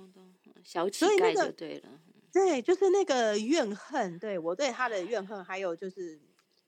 [0.62, 1.88] 小乞丐就对了。
[2.32, 6.16] 对，就是那个怨恨，对我对他的怨恨，还有就是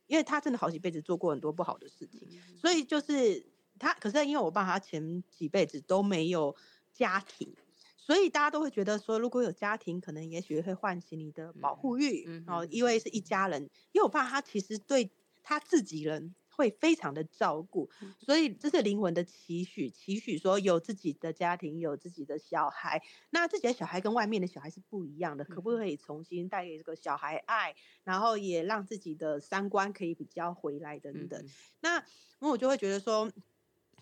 [0.08, 2.28] 因为他真的好几辈子做过很多不好的事情，
[2.60, 3.46] 所以就是
[3.78, 6.56] 他，可是因为我爸他前几辈子都没有
[6.92, 7.54] 家庭，
[7.96, 13.62] 所以大家都会觉得说，如果有家庭，可能也许会唤醒你的保护欲，哦，因为是一家人。
[13.92, 15.08] 因为我爸他其实对
[15.44, 17.88] 他自己人会非常的照顾，
[18.18, 23.02] 所以这是灵魂的期许，期许说有自己的家庭，有自己的小孩。
[23.30, 31.44] 那自己的小孩跟外面的小孩是不一样的，可不可以重新带给这个小孩爱，然后也让自己的三观可以比较回来等等。
[31.80, 32.04] 那
[32.38, 33.32] 那我就会觉得说。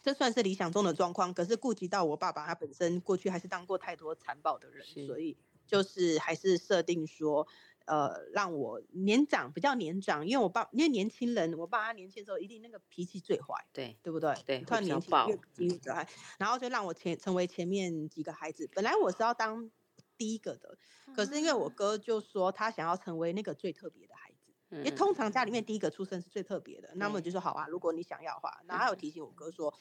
[0.00, 5.36] 这算是理想中的状况，可是顾及到我爸爸他本身过去还是当过太多残暴的人，所以
[5.66, 7.46] 就是还是设定说，
[7.88, 14.34] 呃，让我年长比较年长，因为我爸因为年轻人，我爸他年轻的时候一定那个脾气最坏，对对不对？
[14.46, 16.08] 对，突然年轻越越可爱，
[16.38, 19.70] 然后就让我前成为前面几个孩子，本来我是要当
[20.16, 20.76] 第一个的，
[21.16, 24.36] 可是因为我哥就说他想要成为那个最特别的孩子。
[24.70, 29.72] 因为通常家里面第一个出生是最特别的，那么就说好啊，如果你想要的话，然后还有提醒我哥说，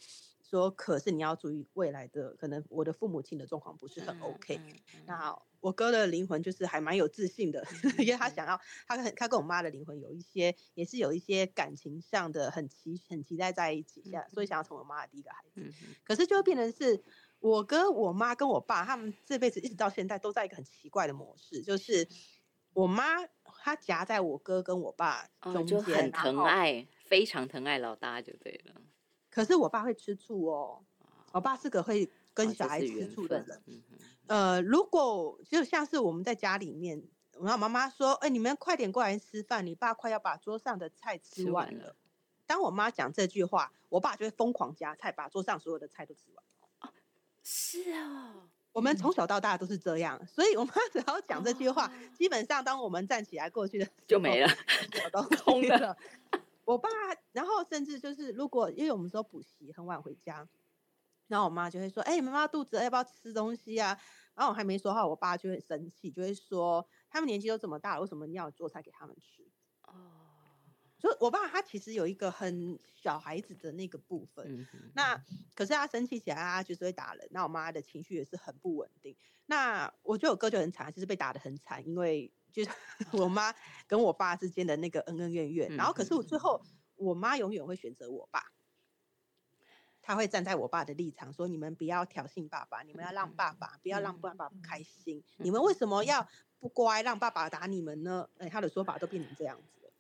[0.50, 4.60] 说可是你要注意未来的可能我的父母亲的状况不是很 OK。
[5.06, 7.66] 那我哥的灵魂就是还蛮有自信的，
[7.98, 15.74] 因为他想要他跟他跟我妈的灵魂有一些也是有一些感情上的很期很期待在一起下，所以想要成为我妈的第一个孩子。
[16.04, 17.04] 可是就变成是
[17.40, 22.08] 我哥我妈跟我爸他们这辈子一直到现在都在一个很奇怪的模式，就是
[22.74, 23.04] 我妈。
[23.60, 28.82] 她夹在我哥跟我爸中间，很疼爱，非常疼爱老大就对了。
[29.38, 30.84] 可是我爸会吃醋哦，
[31.32, 33.62] 我爸是个会跟小孩吃醋的人。
[34.26, 37.04] 呃，如果就像是我们在家里面，
[37.40, 41.96] 然后妈妈说：“哎，你们快点过来吃饭，你爸快要把桌上的菜吃完了。”
[42.48, 46.44] 当我妈讲这句话，我爸就会疯狂夹菜，把桌上所有的菜都吃完。
[47.44, 48.34] 是啊。
[48.72, 54.50] 我们从小到大都是这样，所以我妈只要讲这句话，基本上当我们站起来过去的就没了，
[55.06, 55.96] 我都空了。
[56.68, 56.90] 我爸，
[57.32, 60.46] 然后甚至就是如果因为我们说补习很晚回家，
[61.28, 63.98] 然后我妈就会说：“哎，妈妈肚子要不要吃东西啊？”
[64.36, 69.50] 然后我还没说话，我爸就会生气，就会说：“他们年纪都这么大了，为什么你要做菜给他们吃？”
[69.88, 70.26] 哦。
[71.00, 75.16] 就我爸他其实有一个很小孩子的那个部分，那
[75.56, 79.16] 可是他生气起来他就是会打人，那我妈的情绪也是很不稳定。
[79.46, 82.70] 那我觉得我哥就很惨，就是被打的很惨，因为就是
[83.14, 83.54] 我妈
[83.86, 85.70] 跟我爸之间的那个恩恩怨怨。
[85.76, 86.60] 然后可是我最后
[86.96, 88.52] 我妈永远会选择我爸，
[90.02, 96.28] 她会站在我爸的立场说：你们不要挑衅爸爸，你们要让爸爸不要让爸爸不开心，你们为什么要
[96.60, 98.28] 不乖让爸爸打你们呢？
[98.40, 99.92] 哎，他的说法都变成这样子。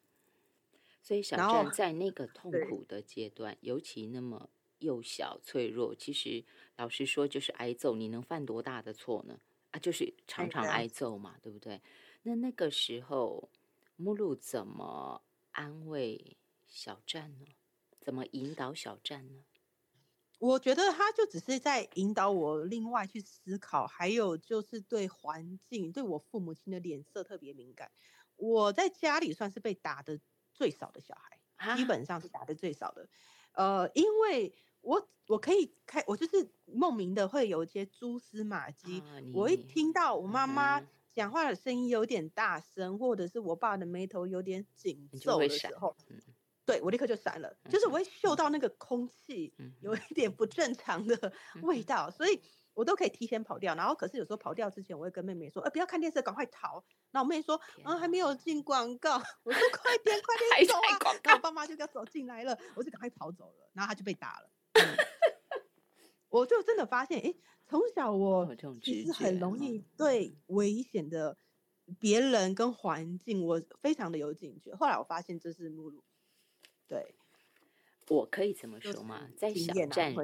[1.03, 4.49] 所以小站在那个 痛苦的阶段，尤其那么
[4.79, 6.43] 幼小脆弱，其实
[6.75, 7.95] 老实说就是挨揍。
[7.95, 9.39] 你能犯多大的错呢？
[9.71, 11.79] 啊，就是常常挨揍嘛，对不对？
[12.23, 13.49] 那那个时候，
[13.95, 16.37] 目录怎么安慰
[16.67, 17.55] 小站呢？
[17.99, 19.43] 怎么引导小站呢？
[20.39, 27.91] 我觉得他就只是在引导我另外去思考，还有就是对环境、对我父母亲的脸色特别敏感。
[28.35, 30.19] 我在家里算是被打的。
[30.53, 31.15] 最少的小
[31.55, 33.07] 孩，基本上是打的最少的，
[33.51, 34.51] 呃，因为
[34.81, 39.03] 我我可以开，我就是莫名的会有一些蛛丝马迹，
[39.35, 40.81] 我一听到我妈妈
[41.17, 45.97] 讲话的声音有点大声，或者是我爸的眉头有点紧皱的时候，
[46.63, 49.51] 对我立刻就闪了，就是我会嗅到那个空气
[49.81, 52.39] 有一点不正常的 味道，所以。
[52.77, 59.17] 我都可以提前跑掉，然后可是有时候跑掉之前，我会跟妹妹说：“哎，不要看电视，赶快逃。”然后我妹说：“啊，还没有进广告。
[59.41, 64.49] ”我说：“快点，快 点走啊！”然后爸妈就要走进来了，我就赶快跑走了，然后他就被打了。
[66.29, 67.33] 我就真的发现，哎，
[67.69, 71.37] 从小我其实很容易对危险的
[71.99, 74.73] 别人跟环境，我非常的有警觉。
[74.75, 76.03] 后来我发现这是目录，
[76.87, 77.15] 对，
[78.07, 79.29] 我可以这么说吗？
[79.35, 80.15] 在小站。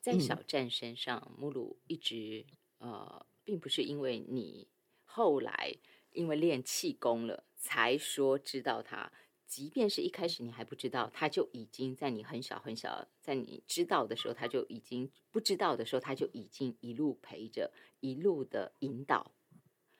[0.00, 2.44] 在小站身上，目录一直
[2.78, 4.66] 呃，并不是因为你
[5.04, 5.76] 后来
[6.10, 9.12] 因为练气功了才说知道他，
[9.52, 19.32] 即便是一开始你还不知道，他就已经在你很小很小，在你知道的时候，他就已经不知道的时候，他就已经一路陪着，一路的引导。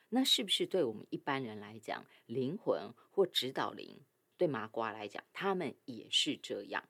[0.08, 4.00] 那是不是对我们一般人来讲，灵魂或指导灵，
[4.38, 6.88] 对麻瓜来讲，他们也是这样？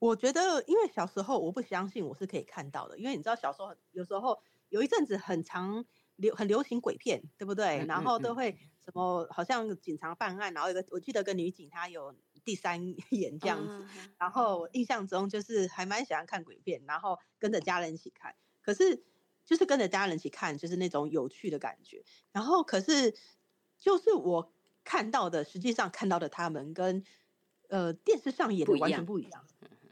[0.00, 5.84] 我觉得，因为小时候我不相信我是可以看到的，因为你知道小时候有时候有一阵子很长
[6.16, 7.84] 流很流行鬼片，对不对？
[7.86, 8.52] 然后都会
[8.84, 13.86] 什么好像警察办案，然后有个我记得个女警她有第三眼这样子，
[14.18, 19.02] 然后印象中就是还蛮喜欢看鬼片，然后跟着家人一起看，可是
[19.44, 22.04] 就是跟着家人一起看，就是那种有趣的感觉。
[22.32, 23.14] 然后可是
[23.78, 24.52] 就是我
[24.84, 27.02] 看到的，实际上看到的他们跟
[27.68, 29.44] 呃电视上演的完全不一样。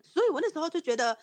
[0.02, 1.18] 所以我那时候就觉得，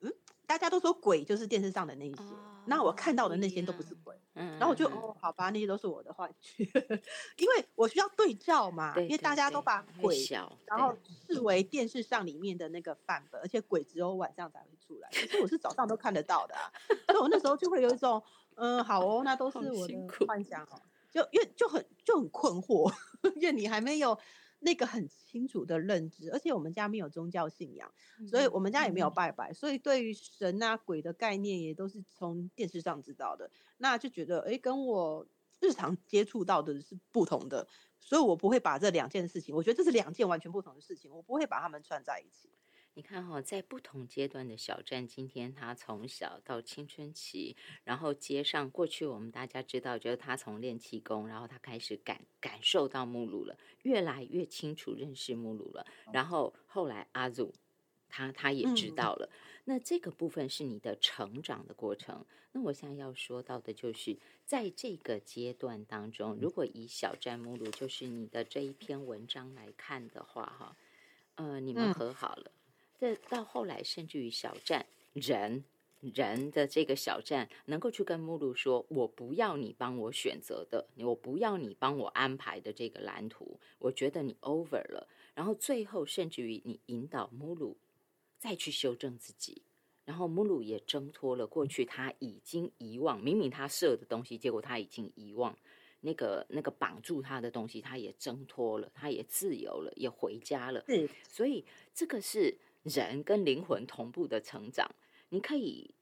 [0.00, 0.12] 嗯，
[0.46, 2.22] 大家都说鬼就是电视上的那些，
[2.66, 4.14] 那我看到的那些都不是鬼。
[4.36, 6.64] 嗯，然后我就哦，好吧，那些都是我的幻觉，
[7.38, 8.92] 因为我需要对照嘛。
[8.96, 10.18] 因为大家都把鬼，
[10.66, 10.92] 然后
[11.28, 16.54] 视为电视上里面的那个范本，而且鬼只有晚上才会出来，其实我是早上都看得到的。
[17.06, 18.20] 所以我那时候就会有一种，
[18.56, 19.94] 嗯，好哦，那都是我的
[20.26, 22.92] 幻想哦，就因为就很就很困惑，
[23.36, 24.18] 因为你还没有。
[24.64, 27.92] 那个很清楚的认知，而且我们家没有宗教信仰，
[28.26, 35.26] 所以我们家也没有拜拜，所以对于神啊鬼的概念也都是从电视上知道的，那就觉得哎，跟我
[35.60, 37.68] 日常接触到的是不同的，
[38.00, 42.48] 所以我不会把这两件事情，我觉得这是两件完全不同的事情，我不会把它们串在一起。
[42.96, 57.52] 你看哈，在不同阶段的小站，今天他从小到青春期，然后接上过去，我们大家知道，就是他从练气功，然后他开始感感受到目录了，越来越清楚认识目录了，然后后来阿祖，
[58.08, 59.28] 他他也知道了，
[59.64, 62.24] 那这个部分是你的成长的过程。
[62.52, 70.76] 那我现在要说到的就是，在这个阶段当中，如果以小站目录，就是你的这一篇文章来看的话，哈，
[71.34, 72.52] 呃，你们和好了。
[72.98, 75.64] 这到后来，甚至于小站人
[76.00, 87.76] 人的这个小站，能够去跟目录说：“我不要你帮我选择的，我不要你帮我安排的这个蓝图，我觉得你 over 了。”然后最后，甚至于你引导目录
[88.38, 89.62] 再去修正自己，
[90.04, 95.58] 然后目录也挣脱了过去他已经遗忘，明明他设的东西，结果他已经遗忘
[96.00, 100.84] 那个那个绑住他的东西，他也挣脱了，他也自由了，也回家了。
[100.86, 101.64] 是，所以
[101.94, 102.56] 这个是。
[102.84, 104.94] 人跟灵魂同步的成长，
[105.30, 105.94] 你可以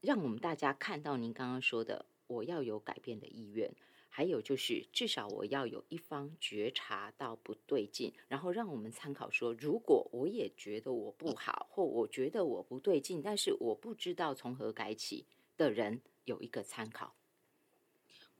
[0.00, 3.72] 让我们大家看到您刚刚说的，我要有改变的意愿，
[4.08, 17.14] 还有就是至少我要有一方觉察到不对劲，然后让我们参考说，如果我也觉得我不好，或我觉得我不对劲，但是我不知道从何改起的人，有一个参考。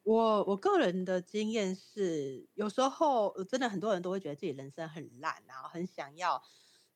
[0.02, 6.42] 我我个人的经验是，有时候真的很多人都会觉得自己人生很烂，然后很想要，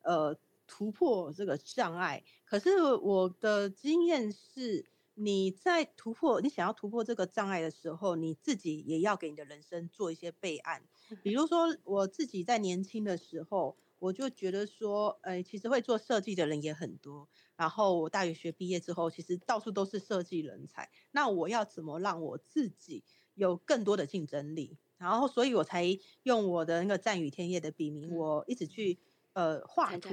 [0.02, 0.36] 呃。
[0.68, 10.84] 突破这个障碍，可是我的经验是，你在突破你想要突破这个障碍的时候，你自己也要给你的人生做一些备案。
[11.22, 17.28] 比如说，我自己在年轻的时候，我就觉得说，哎，其实会做设计的人也很多。
[17.56, 20.90] 然后我大学学毕业之后，其实到处都是设计人才。
[21.10, 23.02] 那我要怎么让我自己
[23.34, 24.76] 有更多的竞争力？
[24.98, 29.00] 然后，所以我才用我的那个战雨天业的笔名，我一直去。
[29.38, 30.08] 呃，画图，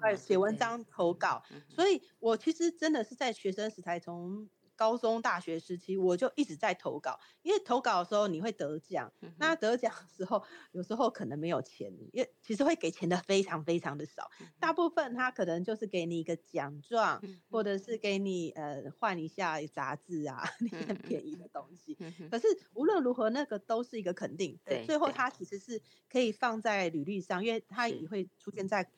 [0.00, 4.48] 呃，写文章，投稿，所以我其实真的是在学生时代从。
[4.76, 10.42] 高中、大学时期，我就一直在投稿，因为投稿的时候你会得奖，那得奖的时候
[10.72, 17.20] 有时候可能没有钱，因为其实会给钱的非常非常的少，大部分他可能就是给你一个奖状，
[17.50, 21.96] 或者是给你呃换一下杂志啊 那些很便宜的东西。
[22.30, 28.90] 可是无论如何，那个都是一个肯定，对，最后他其实是可以放在履历上，因为他也会出现在。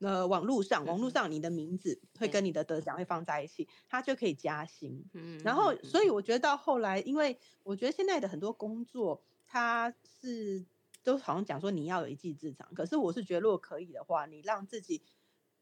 [0.00, 5.04] 呃，网络上，网络上你的名字会跟你的得奖会放在一起，它就可以加薪。
[5.12, 10.64] 嗯，然后，所以我觉得到后来，因为我觉得现在的很多工作，它是
[11.02, 15.02] 都好像讲说你要有一技之长，可是我是觉得如果可以的话，你让自己。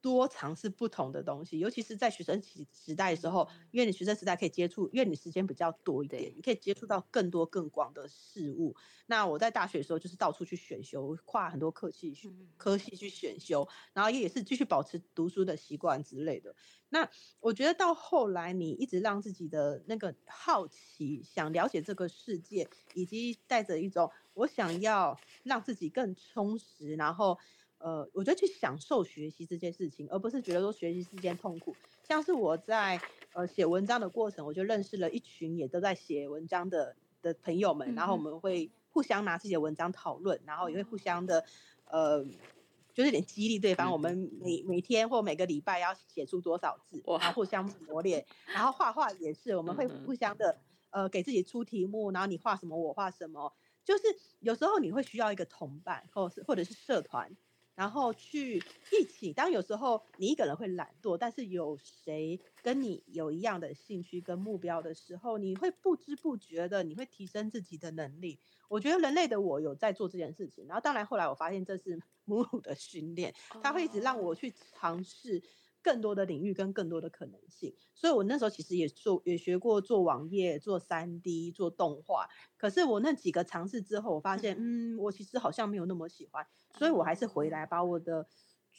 [0.03, 8.75] 多尝试不同的东西，尤其是在学生时时代的时候，因为你学生时代可以接触，因为你时间比较多一点，你可以接触到更多更广的事物。
[9.07, 16.55] 那我在大学的时候就是到处去选修，跨很多科系去科系去选修，然后也是继续保持读书的习惯之类的。
[16.89, 17.09] 那
[17.41, 27.39] 我觉得到后来，你一直让自己的那个好奇，想了解这个世界，以及带着一种我想要让自己更充实，然后。
[27.83, 31.75] 呃，我觉得去享受学习这件事情，而不是觉得说学习是件痛苦。
[32.05, 33.01] 像是我在
[33.33, 41.45] 呃写文章的过程，我就认识了一群也都在写文章的的朋友们，然后我们会互相拿自己的文章讨论，然后也会互相的
[41.87, 42.25] 呃，
[42.95, 43.91] 就是点激励对方。
[43.91, 48.25] 我们每每天或每个礼拜要写出多少字，然后互相磨练。
[48.47, 50.57] 然后画画也是，我们会互相的
[50.91, 53.53] 呃给自己出题目，然后你画什么我画什么，
[53.85, 54.05] 就是
[54.39, 57.29] 有时候你会需要一个同伴，或是或者是社团。
[57.75, 58.57] 然后去
[58.93, 68.39] 一起，当有时候你一个人会懒惰，但是有谁跟你有一样的兴趣跟目标的时候，你会不知不觉的，你会提升自己的能力。
[68.69, 75.43] 我觉得人类的我有在做这件事情，然后当然后来我发现这是 母乳的训练，它会一直让我去尝试。
[75.83, 82.29] 更多的领域跟更多的可能性，所以我那时候其实也做也学过做网页、做三 D、做动画。
[82.57, 86.47] 可是我那几个尝试之后，我发现，嗯，我其实好像没有那么喜欢，
[86.79, 88.27] 所以我还是回来把我的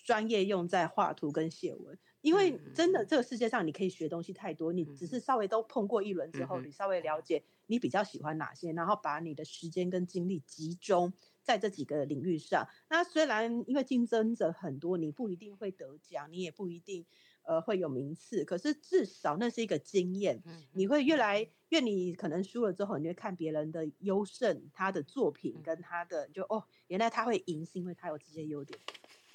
[0.05, 11.13] 专业用在画图跟写文，因为真的这个世界上你可以学东西太多，你只是稍微都碰过一轮之后，你稍微了解你比较喜欢哪些，然后把你的时间跟精力集中
[11.43, 12.67] 在这几个领域上。
[12.89, 17.05] 那虽然因为竞争者很多，你不一定会得奖，你也不一定
[17.43, 20.41] 呃会有名次，可是至少那是一个经验，
[20.71, 28.79] 你会越来越你可能输了之后，你会看别人的优胜，他的作品跟他的就哦，原来他会赢是因为他有这些优点。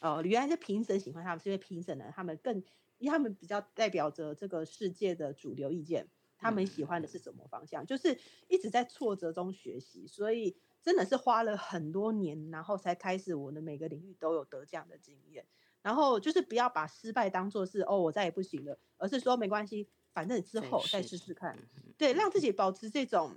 [0.01, 2.57] 哦，原来是评审喜欢他们，是因为评审呢，他们更，
[2.99, 6.07] 因为他们比较代表着这个世界的主流意见，
[6.39, 7.84] 他们喜欢的是什么方向？
[7.84, 8.18] 就是
[8.49, 15.45] 一直在挫折中学习，所以真的是花了很多年，然后才开始我的每个领域都有得奖的经验。
[15.82, 21.57] 然后就是不要把失败当做是哦，我再也不行了，而是说没关系，反正之后再试试看，
[21.97, 23.36] 对，让自己保持这种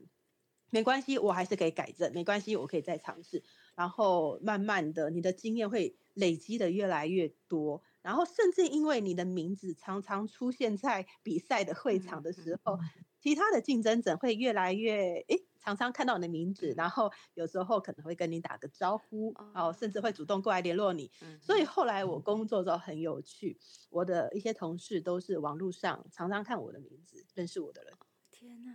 [0.69, 3.43] 没关系，我还是可以改正，没关系，我可以再尝试，
[3.75, 5.95] 然后慢慢的，你的经验会。
[6.13, 12.77] 累积的越来越多，然后甚至因为你的名字常常出现在比赛的会场的时候，
[13.19, 21.11] 其他的竞争者会越来越诶，常常看到你的名字，然后有时候可能会跟你打个招呼，哦，甚至会主动过来联络你。
[21.39, 27.93] 所以后来我工作之后很有趣，我的一些同事都是网络上常常看我的名字，认识我的人。
[28.31, 28.71] 天哪！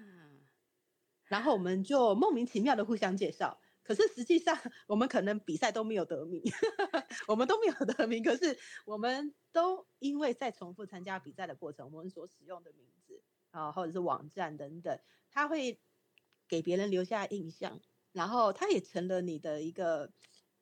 [1.25, 3.59] 然后我们就莫名其妙的互相介绍。
[3.87, 4.59] 可是实际上，
[4.89, 6.43] 我们可能比赛都没有得名，
[7.29, 8.23] 我们都没有得名。
[8.23, 13.23] 可是我们都因为在重复参加比赛的过程，我们所使用的名字
[13.53, 14.99] 啊，或者是网站等等，
[15.31, 15.79] 它会
[16.49, 17.81] 给别人留下印象，
[18.13, 20.11] 然后它也成了你的一个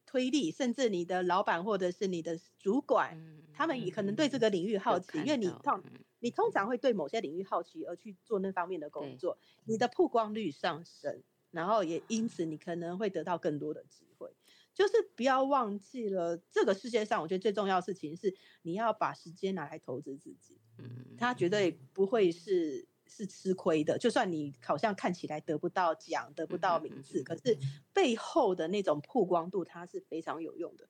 [0.04, 3.16] 推力，甚至你的老板或者是你的主管，
[3.54, 5.82] 他们也可能对这个领域好奇，因为你通
[6.20, 11.22] 你通常会对某些领域好奇而去做那方面的工作，你的曝光率上升。
[11.54, 14.28] 然后也因此，你可能会得到更多的机会。
[14.74, 20.58] 就是不要忘记了，这个世界上，我觉得最重要的事情是，你要把时间拿来投资自己。
[20.78, 23.96] 嗯，他绝对不会是是吃亏的。
[23.96, 27.56] 就算你好像看起来得不到奖、得不到名次，可是
[27.92, 30.88] 背后的那种曝光度，它是非常有用的。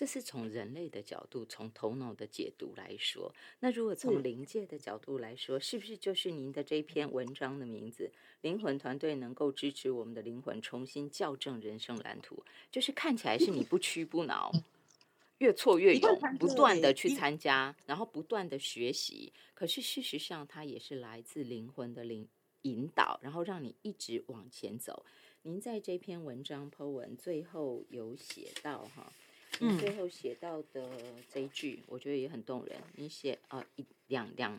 [0.00, 3.30] 这是从人类的角度，从头脑的解读来说。
[3.58, 8.10] 那如果从灵界的角度来说，是不是就是您的这篇文章的名字？
[8.40, 14.50] 灵魂团队能够支持我们的灵魂重新校正人生蓝图，就是看起来是你不屈不挠，
[15.36, 19.30] 越挫越勇，不断的去参加，然后不断的学习。
[19.52, 22.26] 可是事实上，它也是来自灵魂的灵
[22.62, 25.04] 引导，然后让你一直往前走。
[25.42, 29.12] 您在这篇文章 Po 文最后有写到哈。
[29.58, 30.90] 你最后写到的
[31.28, 32.80] 这一句，我觉得也很动人。
[32.96, 34.58] 你写呃一两两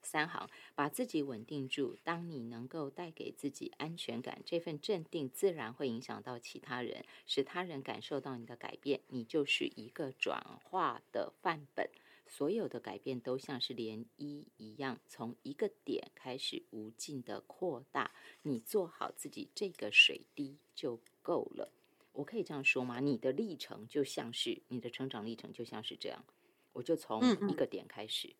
[0.00, 1.96] 三行，把自己稳定住。
[2.02, 9.00] 当你能够带给自己安全感，这份镇定自然会影响到其他人，使他人感受到你的改变。
[9.08, 11.90] 你就是一个转化的范本。
[12.26, 18.12] 所有的改变都像是涟漪一样，从一个点开始无尽的扩大。
[18.40, 21.70] 你做好自己这个水滴就够了。
[22.12, 23.00] 我可以这样说吗？
[23.00, 26.24] 你的历程就像是你的成长历程，就像是这样。
[26.72, 28.34] 我就从一个点开始，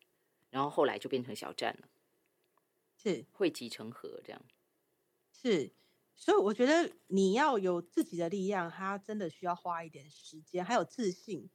[0.49, 1.87] 然后后来就变成小站了，
[2.95, 4.41] 是汇集成河这样。
[5.31, 5.71] 是，
[6.15, 11.49] 所以我觉得你要有自己的力量，它真的需要花一点时间，还有自信。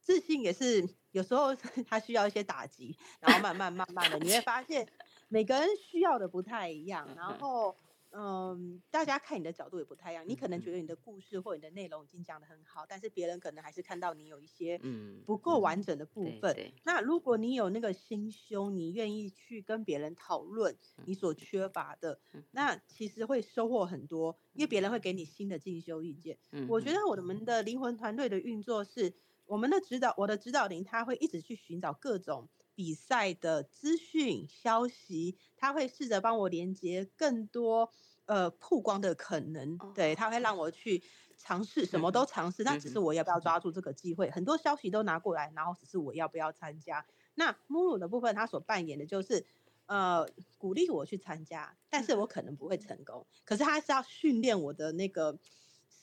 [0.00, 1.54] 自信也是有时候
[1.88, 4.88] 它需要一些打击，然后慢慢慢慢的，你会发现
[5.28, 7.76] 每个人需要的不太一样，然 后。
[8.16, 10.24] 嗯，大家看你的角度也不太一样。
[10.26, 16.72] 你可能觉得你的故事或你的内容已经讲得很好，但是别人可能还是看到你有一些嗯不够完整的部分。
[16.84, 22.20] 那如果你有那个心胸，你愿意去跟别人讨论你所缺乏的，
[22.52, 26.38] 那其实会收获很多，因为别人会给你新的进修意见。
[26.68, 29.12] 我觉得我们的灵魂团队的运作是，
[29.44, 32.48] 我们的指导，我的指导灵他会一直去寻找各种。
[32.74, 37.90] 比赛的资讯消息，他会试着帮我连接更多
[38.26, 41.02] 呃曝光的可能，对他会让我去
[41.38, 42.62] 尝试，什么都尝试。
[42.64, 44.30] 那只是我要不要抓住这个机会？
[44.30, 47.04] 很多消息都拿过来，然后只是我要不要参加。
[47.34, 49.44] 那母乳的部分，他所扮演的就是
[49.86, 50.26] 呃
[50.58, 53.26] 鼓励我去参加，但是我可能不会成功。
[53.44, 55.38] 可是他是要训练我的那个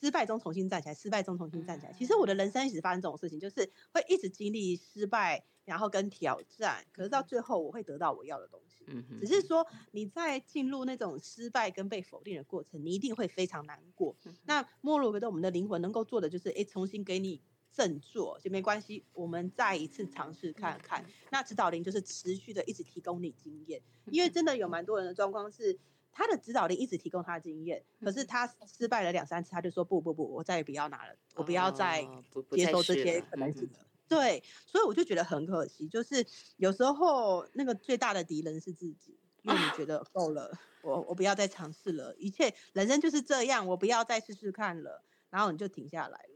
[0.02, 1.92] 失败中重新站起来，失败中重新站起来。
[1.96, 5.44] 其实我的人生一直发生这种事情，就是会一直经历失败。
[5.64, 8.84] 然后跟挑战，可是到最后我会得到我要的东西。
[8.88, 14.16] 嗯只是说你在进入那种失败跟被否定的过程，你一定会非常难过。
[14.44, 17.40] 那莫洛格的我们的灵魂能够做的就是，哎，重新给你
[17.70, 21.06] 振作就没关系，我们再一次尝试看看。
[21.30, 25.78] 那指导灵就是持续的一直提供你经验，因为真的有蛮多人的状况是，
[26.12, 32.06] 他的指导力一直提供他的经验，可是他失败了两三次，他就说不不不，我再也不要拿了，我不要再
[32.50, 33.78] 接受这些可能性了。
[34.08, 36.24] 对，所以我就觉得很可惜，就是
[36.58, 40.52] 有时候那个最大的敌人是自己，因为你觉得够了，
[40.82, 46.31] 我我不要再尝试了，一切人生就是这样，我不要再试试看了，然后你就停下来了。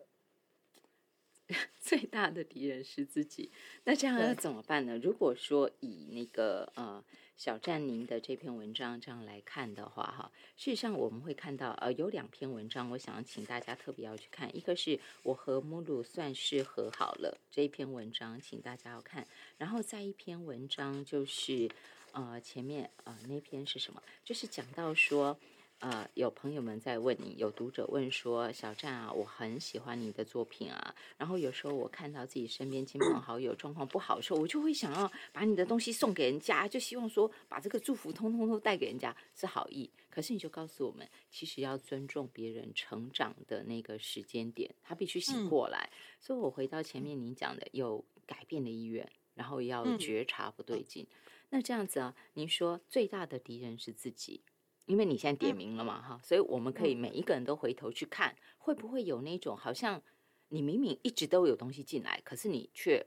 [1.81, 3.51] 最大的敌人是自己，
[3.85, 4.99] 那这样要怎么办呢？
[4.99, 7.03] 如果说以那个呃。
[7.39, 14.57] 小站您的这篇文章这样来看的话，哈，事实上我们会看到，呃，有两篇文章，我想要请大家特别要去看。
[14.57, 19.27] 一个是我和母鲁算是和好了这一篇文章，请大家要看。
[19.59, 21.69] 然后再一篇文章就是，
[22.13, 24.03] 呃，前面呃那篇是什么？
[24.25, 25.39] 就是讲到说。
[25.79, 30.95] 呃，有朋友们在问你，有读者问说：“小站啊，我很喜欢你的作品啊。
[31.19, 39.91] 然后有时候我看到自己身边亲朋好友状况不好的时候，我就会想要把你的东西送给人家，就希望说把这个祝福通通都带给人家，是好意。
[40.09, 45.91] 可是你就告诉我们，其实要尊重别人成长的那个时间点，他必须醒过来。
[46.19, 51.07] 所以我回到前面您讲的，有改变的意愿，然后要觉察不对劲。
[51.51, 54.41] 那这样子啊，您说最大的敌人是自己。”
[54.87, 60.01] 因为你现在点名了嘛，哈，所以我们可以每一个人都回头去看，会不会有那种好像
[60.49, 63.05] 你明明一直都有东西进来，可是你却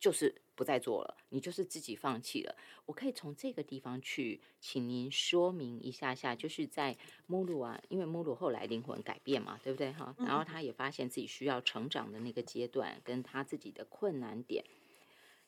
[0.00, 2.56] 就是不再做了，你就是自己放弃了。
[2.86, 6.96] 我可以从这个地方去，请您说明一下下，就是在
[7.28, 10.12] 目录啊，因为目录后来灵魂改变嘛，对不对哈？
[10.18, 14.64] 然后他也发现自己需要成长的那个阶段，跟他自己的困难点，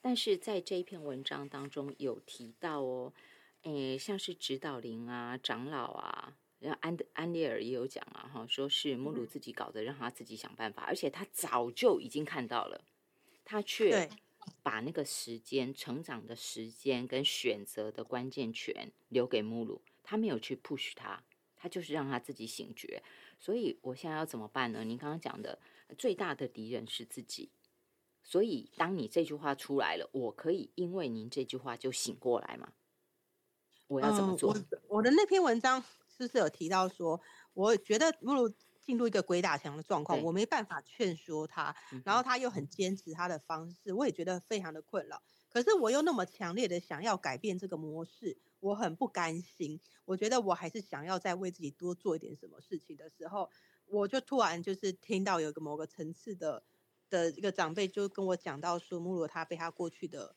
[0.00, 3.12] 但是在这一篇文章当中有提到哦。
[3.64, 12.84] 诶，像是指导灵啊、长老啊，然后安安利尔也有讲啊，哈，说是穆鲁自己搞的，让他自己想办法，而且他早就已经看到了，
[13.42, 14.08] 他却
[14.62, 21.24] 把那个时间、成长的时间跟选择的关键权留给穆鲁，他没有去 push 他，
[21.56, 23.02] 他就是让他自己醒觉。
[23.38, 24.84] 所以我现在要怎么办呢？
[24.84, 25.58] 您刚刚讲的
[25.96, 27.50] 最大的敌人是自己，
[28.22, 32.74] 所以当你这句话出来了，我可以因为您这句话就醒过来吗？
[33.86, 34.52] 我要怎么做？
[34.88, 35.82] 我我的那篇文章
[36.16, 37.20] 是不是有提到说，
[37.52, 41.74] 我觉得不如进入一个鬼打墙的状况，我没办法劝说他，
[42.04, 45.22] 然后他又很坚持他的方式，我也觉得非常的困扰。
[45.50, 49.80] 可是我又那么强烈的想要改变这个模式，我很不甘心。
[50.04, 53.48] 我觉得我还是想要再为自己多做一点什么事情的时候，
[53.86, 56.62] 我就突然就是听到有个某个层次的
[57.08, 60.34] 的一个长辈就跟我讲到说，穆罗他被他过去的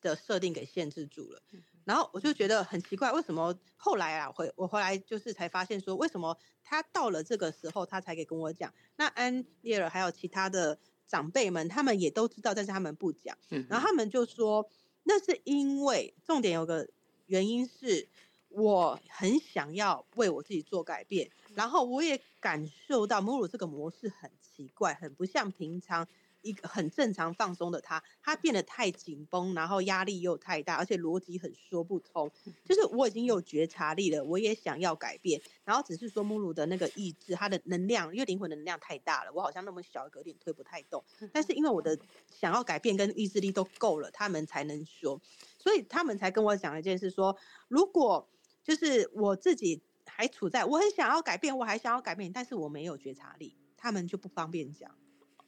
[0.00, 1.42] 的设定给限制住了。
[1.84, 8.72] 然后我就觉得很奇怪，为什么后来啊回我回来就是才发现说，为什么他到了这个时候他才给跟我讲？
[8.96, 13.36] 那安利尔还有其他的长辈们，他们也都知道，但是他们不讲。
[13.68, 14.68] 然后他们就说，
[15.02, 16.88] 那是因为重点有个
[17.26, 18.06] 原因是，
[18.50, 26.06] 我很想要为我自己做改变，然后我也感受到母乳这个模式很奇怪，很不像平常。
[26.42, 32.30] 一个很正常放松的他，他变得太紧绷，然后压力又太大，而且逻辑很说不通。
[32.64, 41.04] 就是我已经有觉察力了，我也想要改变，然后只是说母乳的那个意志，它的能量，因为灵魂的能量太大了，我好像那么小，有点推不太动。
[41.32, 41.98] 但是因为我的
[42.30, 45.20] 想要改变跟意志力都够了，他们才能说，
[45.58, 47.36] 所以他们才跟我讲一件事，说
[47.68, 48.28] 如果
[48.62, 54.90] 就是我自己还处在我很想要改变，我还想要改变，但是我没有觉察力，他们就不方便讲。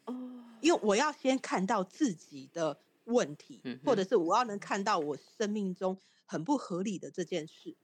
[0.04, 0.44] 哦。
[0.62, 7.76] 因为我要先看到自己的问题，或者是我要能看到我生命中很不合理的这件事，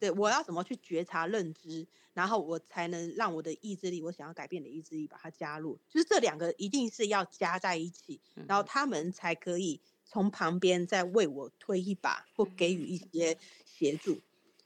[0.00, 14.18] 对，我要怎么去觉察、认知，然后我才能让我的意志力，我想要改变的意志力把它加入，就是这两个一定是要加在一起，然后他们才可以从旁边再为我推一把或给予一些协助，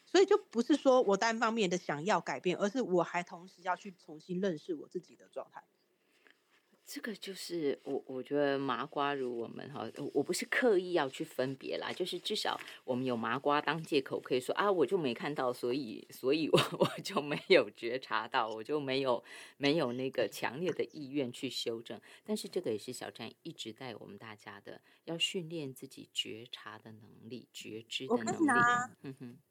[0.07, 5.65] 所以就不是说我单方面的想要改变，而是我还同时要去重新认识我自己的状态。
[6.93, 19.23] 这个就是我，我觉得麻瓜如我们哈，我不是刻意要去分别啦，就是至少我们有麻瓜当借口，可以说啊，我就没看到，所以，所以我 我就没有觉察到，我就没有
[19.57, 22.01] 没有那个强烈的意愿去修正。
[22.25, 28.45] 但是这个也是小站一直带我们大家的，要训练自己觉察的能力、觉知的能力。
[28.47, 28.91] 拿，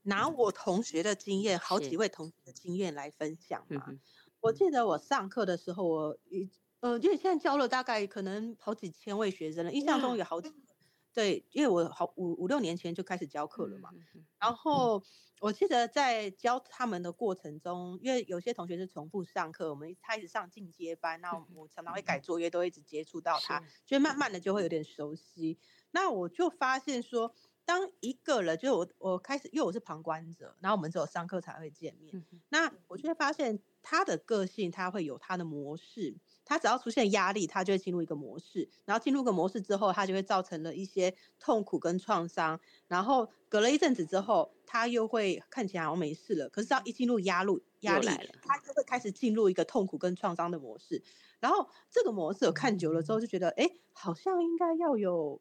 [0.04, 3.98] 拿我同学的经验，好几位同学的经验来分享嘛。
[4.42, 6.50] 我记得我上课的时候，我一。
[6.82, 10.50] 呃，因为现在教了大概可能好几千位学生了，印象中有好几，
[11.14, 13.90] 对，因为我好五五六年前就开始教课了嘛。
[14.40, 15.04] 然后
[15.42, 25.58] 我记得在教他们的过程中，因为有些同学是重复上课，我们开始上进阶班，那我常常会改作业，都一直接触到他，就慢慢的就会有点熟悉。
[25.92, 27.34] 那我就发现说，
[27.66, 32.16] 当一个人，就是我我开始，因为我是旁观者，然后我们只有上课才会见面，
[32.50, 36.16] 那我就会发现他的个性，他会有他的模式。
[36.50, 48.08] 他只要出现压力，他就会进入一个模式，然后进入个模式之后，他就会造成了一些痛苦跟创伤，然后隔了一阵子之后，他又会看起来好像没事了，可是只要一进入压力压力，
[48.42, 51.04] 他就会开始进入一个痛苦跟创伤的模式，
[51.40, 55.40] 然后这个模式我看久了之后就觉得，哎，好像应该要有。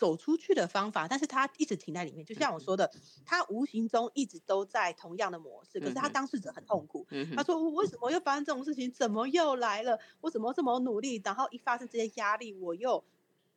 [0.00, 2.90] 走出去的方法，但是他一直停在里面，就像我说的，
[3.26, 7.06] 他无形中一直都在同样的模式，可是他当事者很痛苦。
[7.36, 8.90] 他说：“我为什么又发生这种事情？
[8.90, 10.00] 怎么又来了？
[10.22, 11.20] 我怎么这么努力？
[11.22, 13.04] 然后一发生这些压力，我又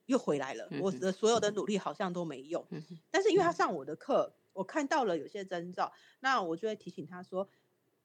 [0.08, 0.68] 又回来了。
[0.82, 2.66] 我的所有的努力好像都没用。
[3.10, 7.48] 但是因为他上我的课，我看到了有些征兆，那我就会提醒他说：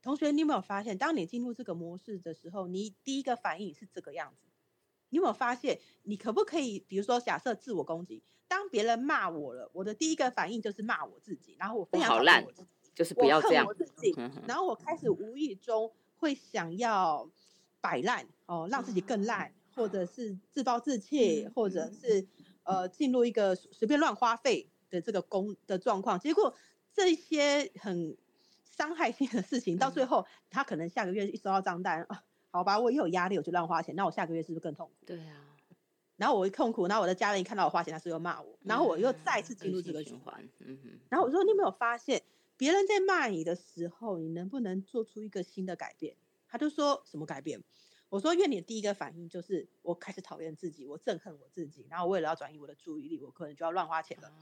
[0.01, 4.48] 同学，你有没有发现，当你进入这个模式的时候，你第一个反应是这个样子？”
[5.11, 14.15] 你有没有发现，你可不可以，比如说，假设自我攻击，当别人骂我了，我的第一个反应就是骂我自己，然后我非常讨厌我自己，就是不要这样，我自己，
[14.47, 17.31] 然后我开始无意中会想要
[17.81, 22.27] 摆烂哦，让自己更烂，或者是自暴自弃，或者是
[22.65, 26.55] 呃进入一个随便乱花费的这个工的状况，结果
[26.93, 28.17] 这些很
[28.65, 32.25] 伤害性的事情，到最后他可能下个月一收到账单啊。
[32.51, 35.07] 好吧，我一有压力我就乱花钱，那我下个月是不是更痛苦？
[35.07, 35.45] 对啊。
[36.17, 40.49] 然后我一痛苦，然后我的家人一看到我花钱，他是又骂我，然后我又再次进入这个循环。
[40.59, 40.99] 嗯哼。
[41.09, 42.23] 然后我说：“你有没有发现，
[42.57, 46.17] 别人在骂你的时候，你能不能做出一个新的改变？”
[46.49, 47.63] 他就说什么改变？
[48.09, 54.33] 我说：“因为你的第一个反应就是我开始讨厌自己，我憎恨我自己，然后为了要转移我的注意力，我可能就要乱花钱了。”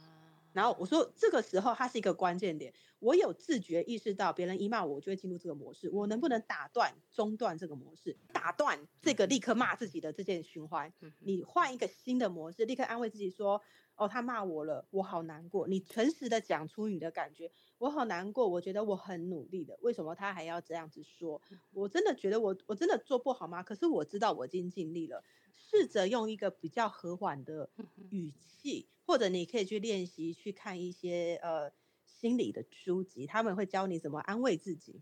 [0.56, 2.72] 然后我说，这个时候它是一个关键点。
[2.98, 5.90] 我有自觉意识到，别人一骂我，我就会进入这个模式。
[5.90, 8.16] 我能不能打断、中断这个模式？
[8.32, 10.90] 打断这个立刻骂自己的这件循环？
[11.18, 13.60] 你换一个新的模式，立刻安慰自己说。
[13.96, 15.66] 哦，他骂我了，我好难过。
[15.66, 18.46] 你诚实的讲出你的感觉，我好难过。
[18.46, 21.40] 我觉得我很努力的，为什么他还要这样子说？
[21.72, 23.62] 我真的觉得我我真的做不好吗？
[23.62, 25.24] 可是我知道我已经尽力了。
[25.58, 27.70] 试着用一个比较和缓的
[28.10, 31.72] 语气，或者你可以去练习去看一些呃
[32.04, 35.00] 心理的书籍，他们会教你怎么安慰自己。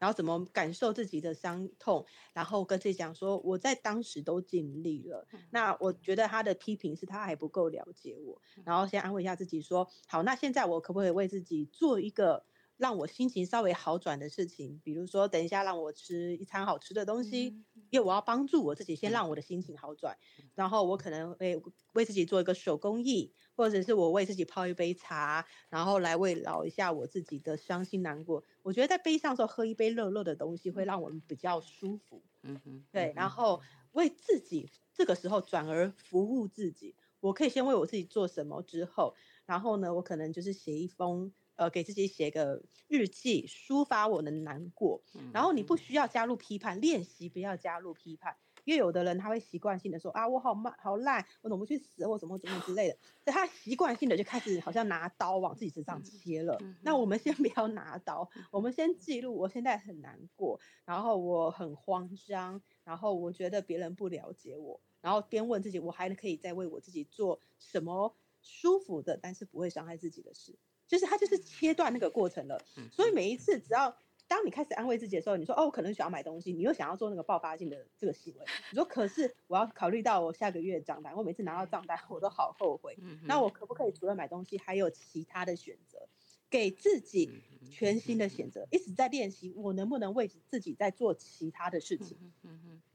[0.00, 5.28] 然后怎么感受自己的伤痛，然后跟自己讲说，我在当时都尽力了。
[5.50, 12.44] 那我觉得他的批评是他还不够了解我，然后先安慰一下自己说，好，那现在我可不可以为自己做一个
[12.76, 14.80] 让我心情稍微好转的事情？
[14.82, 17.54] 比如说，等一下让我吃一餐好吃的东西。
[17.90, 20.16] 因为我要帮助我自己，先让我的心情好转，
[20.54, 21.60] 然后我可能会
[21.92, 28.44] 为自己做一个手工艺，或者是我为自己泡一杯茶，然后来慰劳一下我自己的伤心难过。
[28.62, 32.22] 我觉得在悲伤的时候喝一杯热热的东西会让我们比较舒服。
[32.42, 33.60] 嗯哼，对，然后
[33.92, 39.14] 为自己这个时候转而服务自己，我可以先为我自己做什么之后，
[39.44, 41.32] 然后呢，我可能就是写一封。
[41.60, 45.02] 呃，给自己写个日记，抒发我的难过。
[45.30, 48.34] 然后你不需要加入批判，练习不要加入批判，
[48.64, 52.96] 因为有的人他会习惯性的说啊，我好慢，好烂，我怎么去死，或怎么怎么之类的。
[53.26, 56.58] 他习惯性的就开始好像拿刀往自己身上切了。
[56.80, 70.58] 那我们先 不要拿刀，我们先记录，我现在很难过，然后我很慌张，然后我觉得别人不了解我，然后边问自己，我还可以再为我自己做什么舒服的，但是不会伤害自己的事。
[70.90, 72.60] 就是他就是切断那个过程了，
[72.90, 86.08] 所以每一次只要当你开始安慰自己的时候，你说哦，我可能想要买东西，你又想要做那个爆发性的这个行为，你说可是我要考虑到我下个月账单，我每次拿到账单我都好后悔，那我可不可以除了买东西还有其他的选择，
[86.50, 87.30] 给自己
[87.70, 92.16] 全新的选择，一直在练习我能不能为自己在做其他的事情，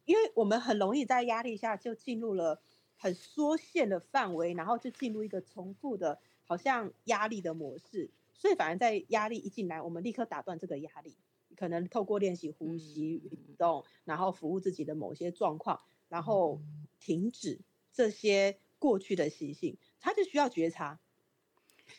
[0.03, 2.61] 因为我们很容易在压力下就进入了
[2.97, 6.19] 很缩限的范围，然后就进入一个重复的。
[6.47, 11.17] 好像压力的模式，所以反而在压力一进来，我们立刻打断这个压力，
[11.55, 16.61] 可能透过练习呼吸、运动，然后服务自己的某些状况，然后
[16.99, 17.59] 停止
[17.91, 20.99] 这些过去的习性，它就需要觉察。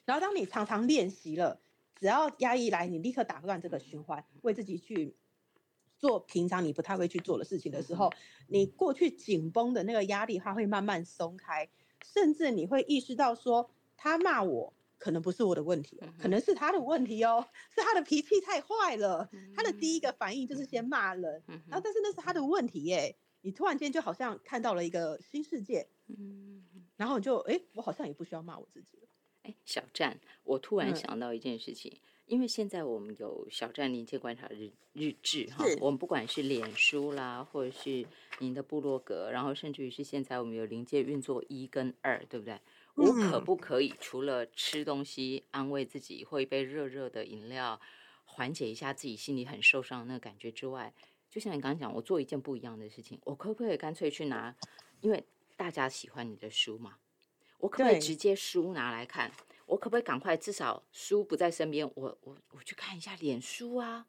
[0.04, 1.60] 然后当你常常练习了，
[1.98, 5.16] 只要压抑来，你立刻打断这个循环，为自己去
[5.98, 8.12] 做平常你不太会去做的事情的时候，
[8.46, 11.68] 你过去紧绷的那个压力，它会慢慢松开，
[12.04, 13.70] 甚至你会意识到说。
[13.96, 19.28] 他骂我，可能不是我的问题，可能是他的问题哦，是他的脾气太坏了。
[19.54, 23.16] 他的第一个反应就是先骂人，然后但是那是他的问题耶。
[23.42, 25.86] 你突然间就好像看到了一个新世界，
[26.96, 29.06] 然后就哎，我好像也不需要骂我自己了。
[29.44, 38.04] 哎，小站，我突然想到一件事情，因为现在我们有小站临界观察日日志哈，我们不管是脸书啦，或者是
[38.40, 42.58] 您的部落格，然后甚至于是现在我们有临界运作一跟二，对不对？
[42.96, 47.80] 我可不可以除了吃东西安慰自己，喝一杯热热的饮料
[48.24, 50.92] 缓解一下自己心里很受伤的那个感觉之外，
[51.30, 54.56] 就像你刚刚讲，我做一件不一样的事情，我可不可以干脆去拿？
[55.02, 55.22] 因为
[55.56, 56.96] 大家喜欢你的书嘛，
[57.58, 59.30] 我可不可以直接书拿来看？
[59.66, 60.36] 我可不可以赶快？
[60.36, 64.06] 至少书不在身边，我我我去看一下脸书啊，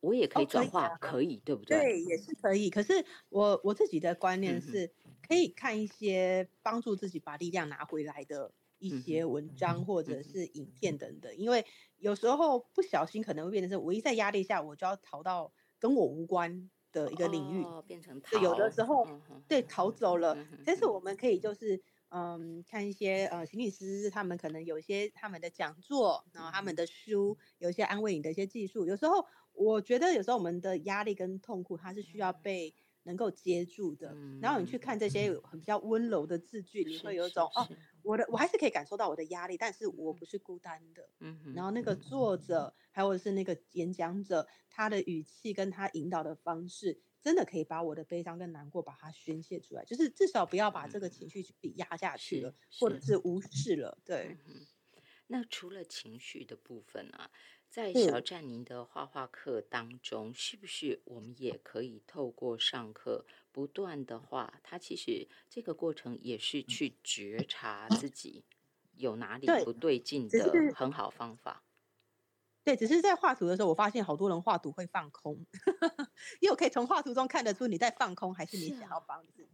[0.00, 1.78] 我也可以转化，可以对不对？
[1.78, 2.70] 对，也是可以。
[2.70, 4.92] 可是我我自己的观念是，
[5.26, 11.64] 可以看一些帮助自己把力量拿回来的一些文章或者是影片等等，因为
[11.98, 19.06] 有时候不小心可能会变成是，我一在压力下，我就要逃到跟我无关的一个领域，变成有的时候
[19.48, 20.36] 对逃走了。
[20.64, 21.82] 但是我们可以就是。
[22.10, 28.86] 嗯，看一些呃心理师，他们可能有一些他们的讲座，然后他们的书，有一些安慰你的一些技术。
[28.86, 29.26] 有时候
[29.58, 34.16] 我觉得，有时候我们的压力跟痛苦，它是需要被能够接住的。
[34.40, 37.68] 然后你去看这些很比较温柔的字句，你会有一种哦，
[38.02, 41.08] 我的我还是可以感受到我的压力，但是我不是孤单的。
[41.20, 47.00] 嗯然后那个作者，还有是那个演讲者，他的语气跟他引导的方式。
[47.20, 53.98] 真的可以把我的悲伤跟难过把它宣泄出来，就是至少不要把这个情绪去压下去了，或者是无视了。
[54.04, 54.36] 对。
[55.26, 57.28] 那除了情绪的部分啊，
[57.68, 64.54] 在小占您的画画课当中，是不是我们也可以透过上课不断的画？
[64.62, 68.44] 它其实这个过程也是去觉察自己
[68.96, 71.62] 有哪里不对劲的很好方法。
[72.64, 75.34] 对，只是在画图的时候，我发现好多人画图会放空，
[76.40, 79.48] 因为我可以从画图中看得出你在放空，还是你想要帮自己。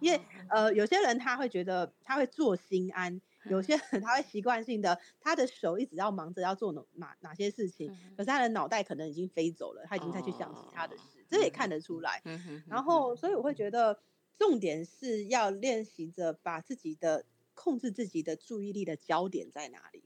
[0.00, 12.22] 因为呃，有些人他会觉得他会做心安，有些人他会习惯性的，他的手一直要忙着要做哪哪些事情，可是他的脑袋可能已经飞走了，他已经在去想其他的事，这也看得出来。
[12.68, 14.00] 然后，所以我会觉得
[14.38, 17.24] 重点是要练习着把自己的
[17.54, 20.04] 控制自己的注意力的焦点在哪里。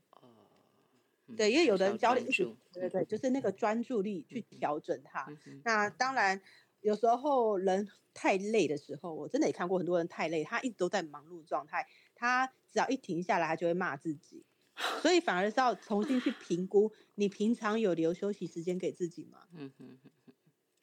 [1.36, 2.24] 对，因为有的人焦虑，
[2.72, 5.26] 对对对，就是那个专注力去调整它。
[5.62, 6.40] 那当然，
[6.80, 11.86] 有时候人太累的时候，我真的也看过很多人太累，他一直都在忙碌状态，
[12.18, 14.44] 他只要一停下来，他就会骂自己。
[15.00, 19.46] 所以反而是要重新去评估， 你平常有留休息时间给自己吗？
[19.54, 20.10] 嗯嗯嗯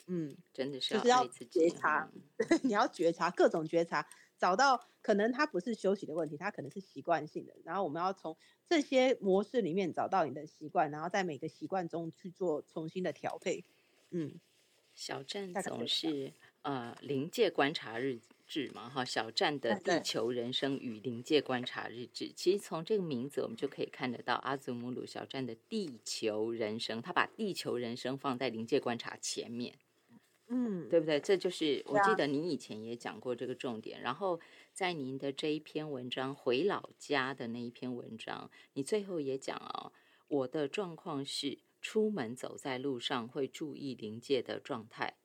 [0.07, 2.09] 嗯，真的是就是要觉察，
[2.63, 4.07] 你要觉察各种觉察。
[4.37, 7.55] 找到可能他不是休息的问题，他可能是习惯性的。
[7.63, 8.35] 然后我们要从
[8.67, 13.63] 这些模式里面找到你的习惯，然后在每个习惯中去做重新的调配。
[14.11, 14.39] 嗯，
[14.93, 16.33] 小站总是
[16.63, 22.31] 呃临界观察日志嘛，哈，小站的地球人生与临界观察日志。
[22.35, 29.75] 其实从这个名字我们就可以看得到阿祖姆鲁小站的地球人生，他把地球人生放在临界观察前面。
[30.47, 31.19] 嗯，对不对？
[31.19, 33.99] 这就是我记得您以前也讲过这个重点。
[33.99, 34.39] 然后
[34.71, 39.91] 在您的这一篇文章回老家的那一篇文章，你最后也讲哦，
[40.27, 45.15] 我的状况是出门走在路上会注意临界的状态，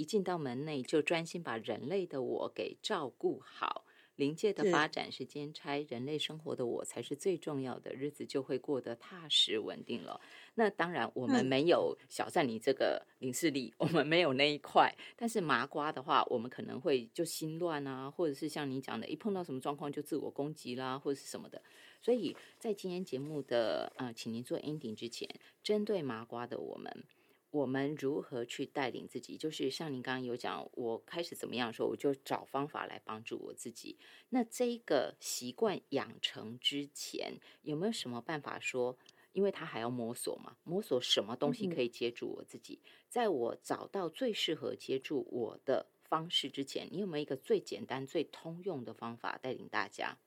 [0.00, 3.84] 一进到门内就专心把人类的我给照顾好。
[4.16, 10.18] 灵界的发展是兼差，人类生活的我才是最重要的，日子就会过得踏实稳定了。
[10.54, 14.94] 那当然，我们没有小赞你这个领事力，我们没有那一块。
[15.16, 21.62] 但是麻瓜的话，我们可能会就心乱啊，或者是像你讲的，一碰到什么状况就自我攻击啦，或者是什么的。
[22.00, 25.28] 所以在今天节目的呃，请您做 ending 之前，
[25.62, 27.04] 针对麻瓜的我们。
[27.50, 29.36] 我们如何去带领自己？
[29.36, 33.98] 就是像您刚刚有讲，我开始怎么样的时候，我就找方法来帮助我自己。
[34.28, 38.96] 那这个习惯养成之前，有没有什么办法说？
[39.32, 42.80] 因为他还要摸索嘛，摸索什么东西可以接住我自己。
[43.08, 50.18] 在我找到最适合接住我的方式之前，你有没有一个最简单、最通用的方法带领大家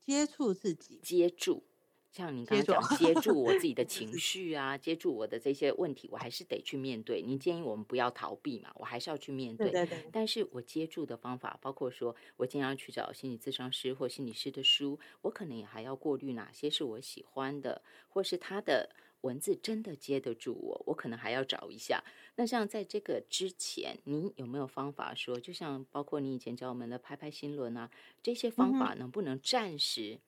[0.00, 0.98] 接触自己？
[1.00, 1.62] 接住。
[2.12, 7.22] 像你刚刚讲，接住我自己的情 绪啊，接住我的这些问题，我还是得去面对。
[7.22, 9.70] 您建议我们不要逃避嘛，我还是要去面对。
[9.70, 10.04] 对对。
[10.12, 22.04] 但是我接住的方法，包括说我今天要去找心理咨商师或心理师的书，我可能也还要过滤哪些是我喜欢的，或是他的文字真的接得住我，我可能还要找一下。
[22.36, 27.90] 那像在这个之前，您有没有方法说，就像包括你以前教我们的拍拍心轮啊，
[28.22, 30.20] 这些方法能不能暂时？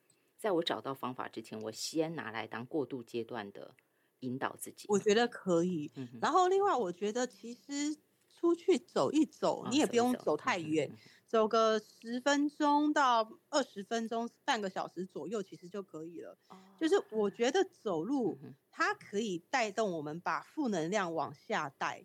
[0.44, 3.74] 在我找到方法之前，我先拿来当过渡阶段的
[4.20, 4.84] 引导自己。
[4.90, 5.90] 我觉得可以。
[6.20, 7.96] 然后另外，我觉得其实
[8.28, 10.94] 出去走一走，你也不用走太远，
[11.26, 16.36] 走个十分钟到二十分钟，半个小时左右，其实就可以了。
[16.78, 18.38] 就是我觉得走路
[18.70, 22.04] 它可以带动我们把负能量往下带。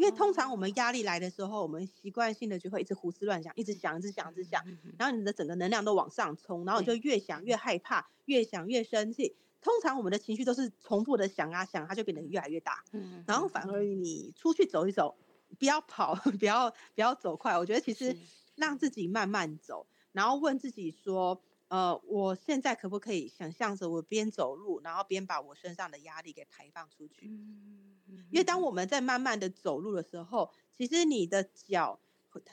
[0.00, 4.64] 因为通常我们压力来的时候，我们习惯性的就会一直胡思乱想，一直想，一直想，一直想，
[4.98, 9.36] 然后你的整个能量都往上冲，然后你就越想越害怕，越想越生气。
[9.60, 12.82] 通常我们的情绪都是重复的想啊想，它就变得越来越大。
[12.92, 15.14] 嗯，然后反而你出去走一走，
[15.58, 17.58] 不要跑， 不要不要走快。
[17.58, 18.16] 我觉得其实
[18.54, 27.26] 让自己慢慢走，然后问自己说，呃，我现在可不可以想象着我边走路，然后边把我身上的压力给排放出去？
[27.26, 31.98] 嗯，因为当我们在慢慢的走路的时候，其实你的脚、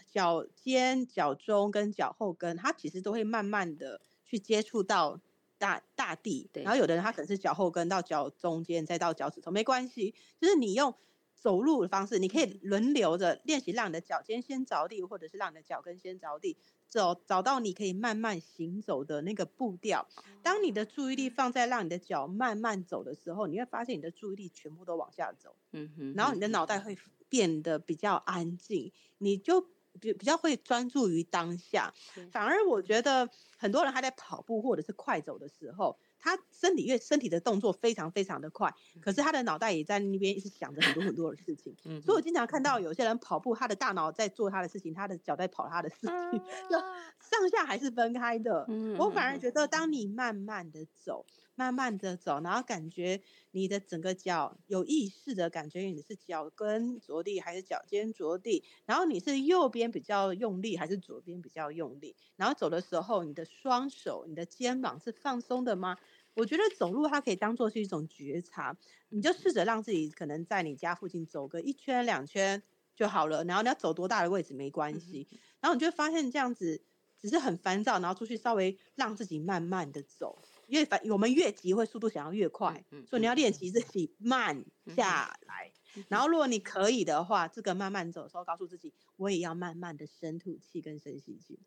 [0.09, 5.19] 脚尖、脚中跟脚后跟，它其实都会慢慢的去接触到。
[5.59, 10.93] 大大地，然后有的人他可能是脚后跟到脚中间，再到脚趾头，没关系，就是你用
[11.39, 16.57] 走路的方式，你可以轮流着练习，让你的脚尖先着地，或者是让你的脚跟先着地，
[16.87, 20.07] 走找到你可以慢慢行走的那个步调。
[20.41, 26.97] 当你的注意力放在让你的脚慢慢走的时候，你会发现你的注意力全部都往下走，嗯哼，然后你的脑袋会
[27.29, 29.67] 变得比较安静，你就。
[29.99, 31.91] 比比较会专注于当下，
[32.31, 33.27] 反而我觉得
[33.57, 41.75] 很多人他在跑步或者是快走的时候，他身体越身体的动作非常非常的快，可是他的脑袋也在那边一直想着很多很多的事情。
[42.01, 46.09] 所以我经常看到有些人跑步，他的大脑在做他的事情，他的脚在跑他的事情，
[46.69, 48.65] 就上下还是分开的。
[48.97, 51.25] 我反而觉得，当你慢慢的走。
[51.57, 53.19] 慢慢的走，然后感觉
[53.49, 65.97] 你的整个脚有意识的感觉你是脚跟着地还是脚尖着地，然后你是右边比较用力还是左边比较用力，然后走的时候你的双手、你的肩膀是放松的吗？
[66.35, 68.77] 我觉得走路它可以当做是一种觉察，
[69.09, 72.61] 你就试着让自己可能在你家附近走个一圈两圈
[72.95, 75.27] 就好了，然后你要走多大的位置没关系，
[75.59, 76.79] 然后你就发现这样子
[77.19, 80.37] 只是很烦躁，然后出去稍微让自己慢慢的走。
[80.67, 84.65] 越反，我们越急会速度想要越快，所以你要练习自己慢
[84.95, 85.71] 下来。
[86.09, 91.59] 然后如果你可以的话，这个慢慢走的时候，告诉自己我也要慢慢的深吐气跟深吸气。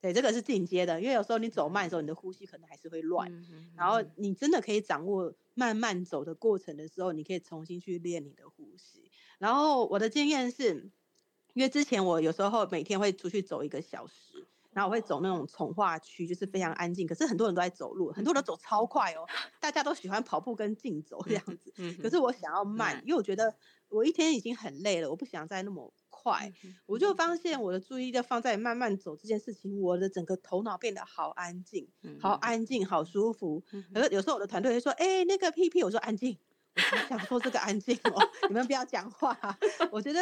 [0.00, 3.44] 对，这个是进阶的，因为有时候你走慢的时候，你的呼吸可能还是会乱。
[3.76, 9.10] 然后你真的可以掌握慢慢走的过程的时候，你可以重新去练你的呼吸。
[9.38, 10.90] 然后我的经验是，
[11.54, 14.46] 因为之前我有时候每天会出去走一个小时。
[14.74, 17.06] 然后我会走那种从化区，就是非常安静。
[17.06, 19.24] 可是很多人都在走路，很多人走超快哦。
[19.60, 21.72] 大家都喜欢跑步跟竞走这样子。
[22.02, 23.54] 可是我想要慢，因为我觉得
[23.88, 26.52] 我一天已经很累了，我不想再那么快。
[26.86, 31.88] 我就发现我的注意力放在慢慢走这件事情，我的整个头脑变得好安静，
[32.20, 33.62] 好安静，好舒服。
[33.92, 36.36] 可是有时候我的团队会说：“哎，那个屁屁我说安静，
[36.74, 39.38] 我想说这个安静哦， 你们不要讲话。”
[39.92, 40.20] 我觉得。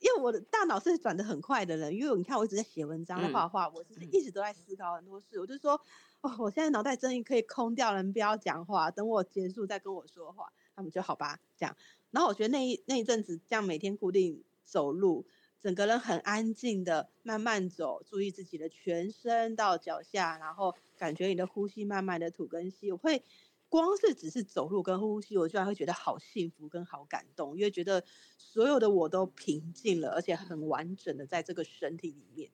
[0.00, 5.38] 因为我的大脑是转的很快的人，因为你看我一直在写文章、画画，我是一直都在思考很多事。
[5.38, 5.80] 我就说，
[6.22, 10.50] 哦，我现在脑袋真的可以空掉了，你不要讲话，等我结束再跟我说话。
[10.74, 11.76] 他们就好吧，这样。
[12.10, 15.26] 然后我觉得那一那一阵子，这样每天固定走路，
[15.60, 23.22] 整个人很安静的慢慢走，注意自己的全身到脚下，然后感觉你的呼吸慢慢的吐跟吸，我会。
[23.70, 28.04] 光是只是走路跟呼吸，我居然会觉得好幸福跟好感动，因为觉得
[28.36, 32.50] 所有的我都平静了，而且很完整的在这个身体里面。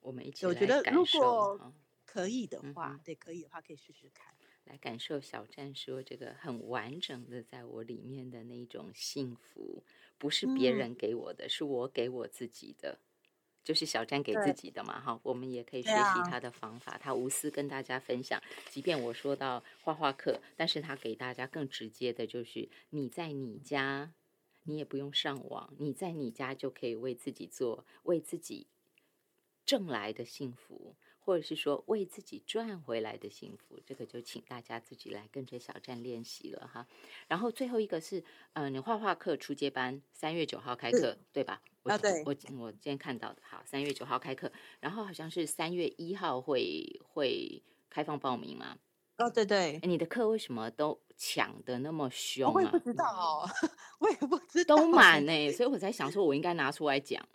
[0.00, 1.72] 我们一起我觉得如果
[2.06, 4.34] 可以的话，对，可以的话可以试试看，
[4.64, 9.84] 来感受小站说这个很完整的在我里面的那种幸福，
[10.16, 12.98] 不是别人给我的，是我给我自己的。
[13.62, 18.42] 就是小詹给自己的嘛，哈，我们也可以学习他的方法，他无私跟大家分享。
[18.68, 24.12] 即便我说到画画课，但是他给大家更直接的，就是你在你家，
[24.64, 28.66] 你也不用上网，你在你家就可以为自己做，为自己
[29.64, 30.96] 挣来的幸福。
[31.22, 36.88] 或者是说为自己赚回来的幸福，这个就请大家自己来跟着小站练习了哈。
[37.28, 38.24] 然后最后一个是，
[38.54, 41.62] 呃，你画画课初阶班三月九号开课，对吧？
[41.84, 42.22] 啊，对。
[42.24, 44.50] 我我今天看到的，好，三月九号开课，
[44.80, 48.76] 然后好像是三月一号会会开放报名嘛？
[49.16, 49.78] 哦，对对。
[49.82, 52.52] 你的课为什么都抢的那么凶啊？
[52.56, 53.46] 我也不知道，
[53.98, 54.76] 我也不知道。
[54.76, 57.26] 都满呢，所以我才想说，我应该拿出来讲。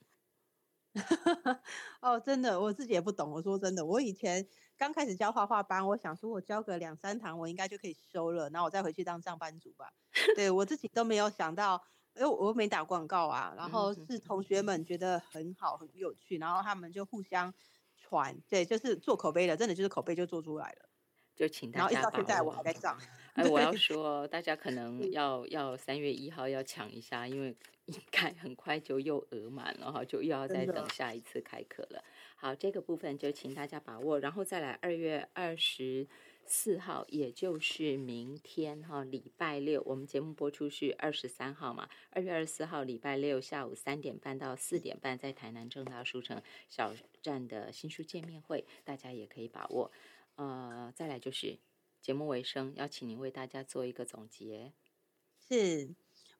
[2.01, 3.29] 哦，真的，我自己也不懂。
[3.29, 4.47] 我说真的，我以前
[4.77, 9.91] 刚开始教画画班，我想说我教个两三堂，我应该就可以收了，然后我再回去当上班族吧。
[10.35, 11.83] 对我自己都没有想到，
[12.15, 13.53] 因为我没打广告啊。
[13.57, 17.53] 然后是同学们觉得很好，很有趣，然后他们就互相
[17.97, 20.89] 传，对，就是做口碑的，真的就是口碑就做出来了。
[21.35, 22.97] 就请大家，然后一直到现在我还在上。
[23.33, 27.53] 哎，我要说，大家可能要要三月一号要抢一下，因为
[27.87, 32.01] 应该很快就又额满了哈，就又要再等下一次开课了。
[32.37, 36.07] 好，这个部分就请大家把握，然后再来二月二十
[36.45, 49.91] 四号，也就是明天哈，礼拜六，我们节目播出是二十三号嘛，二月二十四号礼拜六下午三点半到四点半，在台南正大书城小站的新书见面会，大家也可以把握。
[50.35, 51.59] 呃，再来就是。
[52.01, 54.73] 节目尾声，邀请您为大家做一个总结。
[55.39, 55.95] 是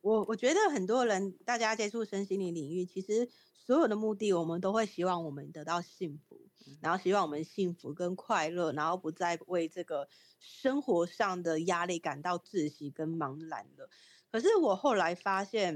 [0.06, 6.40] 我，我觉得很多人大家接触身心灵领域，其实所有的目的，我们都会希望我们得到幸福，
[6.80, 10.08] 然后希望我们幸福跟快乐，然后不再为这个
[10.40, 13.90] 生活上的压力感到窒息跟茫然了。
[14.32, 15.74] 可是我后来发现，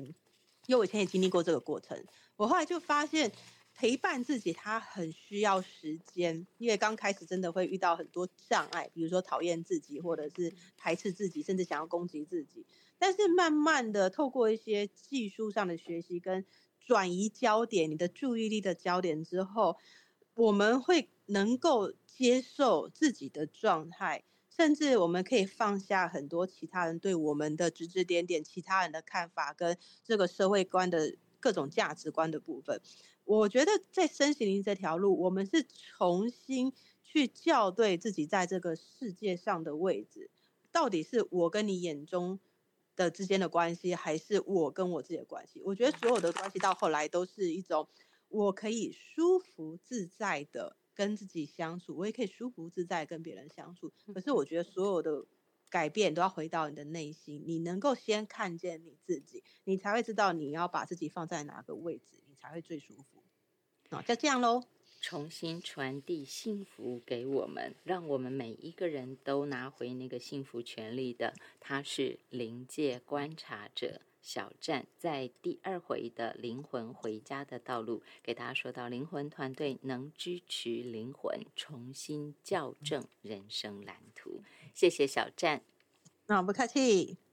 [0.68, 3.31] 因为我以前也经历过这个过程，我后来就发现。
[3.80, 12.65] 陪伴自己，他很需要时间，因为刚开始真的会遇到很多障碍，比如说讨厌自己，或者是排斥自己，甚至想要攻击自己。
[12.97, 16.45] 但是慢慢的，透过一些技术上的学习跟
[16.85, 19.77] 转移焦点，你的注意力的焦点之后，
[20.34, 32.81] 我们会能够接受自己的状态，甚至我们可以放下很多其他人对我们的指指点点，其他人的看法跟这个社会观的各种价值观的部分。
[33.30, 36.73] 我觉得在身心灵这条路，我们是重新
[37.03, 40.31] 去校对自己在这个世界上的位置，
[40.72, 42.39] 到底是我跟你眼中
[42.95, 45.61] 的之间的关系，还是我跟我自己的关系？
[45.64, 47.88] 我觉得所有的关系到后来都是一种，
[48.30, 53.93] 我可以舒服自在的跟自己相处，我也可以舒服自在跟别人相处。
[54.11, 55.27] 可是我觉得所有的
[55.69, 63.19] 改变都要回到你的内心，你能够先看见你自己，你才会知道你要把自己放在哪个位置，你才会最舒服。
[63.91, 64.64] 好，就这样喽。
[65.02, 71.34] 重新传递幸福给我们，让我们每一个人都拿回那个幸福权利的。
[71.60, 84.44] 他是灵界观察者小站，在第二回的灵魂回家的道路，给大家说到灵魂团队能支持灵魂重新校正人生蓝图。
[84.74, 85.64] 谢谢小站，
[86.28, 87.28] 那不客气。